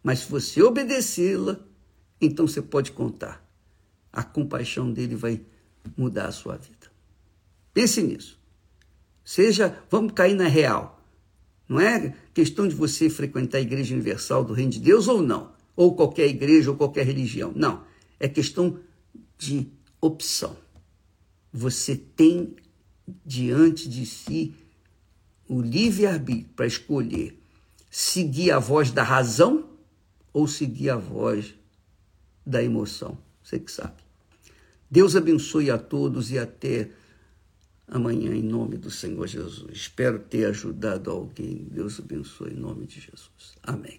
Mas 0.00 0.20
se 0.20 0.30
você 0.30 0.62
obedecê-la, 0.62 1.58
então 2.20 2.46
você 2.46 2.62
pode 2.62 2.92
contar. 2.92 3.44
A 4.12 4.22
compaixão 4.22 4.92
dele 4.92 5.16
vai 5.16 5.40
mudar 5.96 6.28
a 6.28 6.32
sua 6.32 6.56
vida. 6.56 6.86
Pense 7.74 8.00
nisso. 8.00 8.38
Seja, 9.24 9.76
vamos 9.90 10.12
cair 10.12 10.34
na 10.34 10.46
real. 10.46 11.02
Não 11.68 11.80
é 11.80 12.14
questão 12.32 12.68
de 12.68 12.76
você 12.76 13.10
frequentar 13.10 13.58
a 13.58 13.62
Igreja 13.62 13.92
Universal 13.92 14.44
do 14.44 14.52
Reino 14.52 14.70
de 14.70 14.80
Deus 14.80 15.08
ou 15.08 15.20
não, 15.20 15.52
ou 15.74 15.96
qualquer 15.96 16.28
igreja 16.28 16.70
ou 16.70 16.76
qualquer 16.76 17.06
religião. 17.06 17.52
Não. 17.54 17.84
É 18.18 18.28
questão 18.28 18.78
de 19.36 19.68
opção. 20.00 20.56
Você 21.52 21.96
tem 21.96 22.54
diante 23.24 23.88
de 23.88 24.06
si 24.06 24.54
o 25.48 25.60
livre-arbítrio 25.60 26.54
para 26.54 26.66
escolher 26.66 27.40
seguir 27.90 28.52
a 28.52 28.58
voz 28.58 28.92
da 28.92 29.02
razão 29.02 29.68
ou 30.32 30.46
seguir 30.46 30.90
a 30.90 30.96
voz 30.96 31.54
da 32.46 32.62
emoção. 32.62 33.18
Você 33.42 33.58
que 33.58 33.70
sabe. 33.70 33.96
Deus 34.88 35.16
abençoe 35.16 35.70
a 35.70 35.78
todos 35.78 36.30
e 36.30 36.38
até 36.38 36.90
amanhã, 37.86 38.32
em 38.32 38.42
nome 38.42 38.76
do 38.76 38.90
Senhor 38.90 39.26
Jesus. 39.26 39.70
Espero 39.72 40.20
ter 40.20 40.46
ajudado 40.46 41.10
alguém. 41.10 41.66
Deus 41.70 41.98
abençoe 41.98 42.52
em 42.52 42.56
nome 42.56 42.86
de 42.86 43.00
Jesus. 43.00 43.56
Amém. 43.62 43.98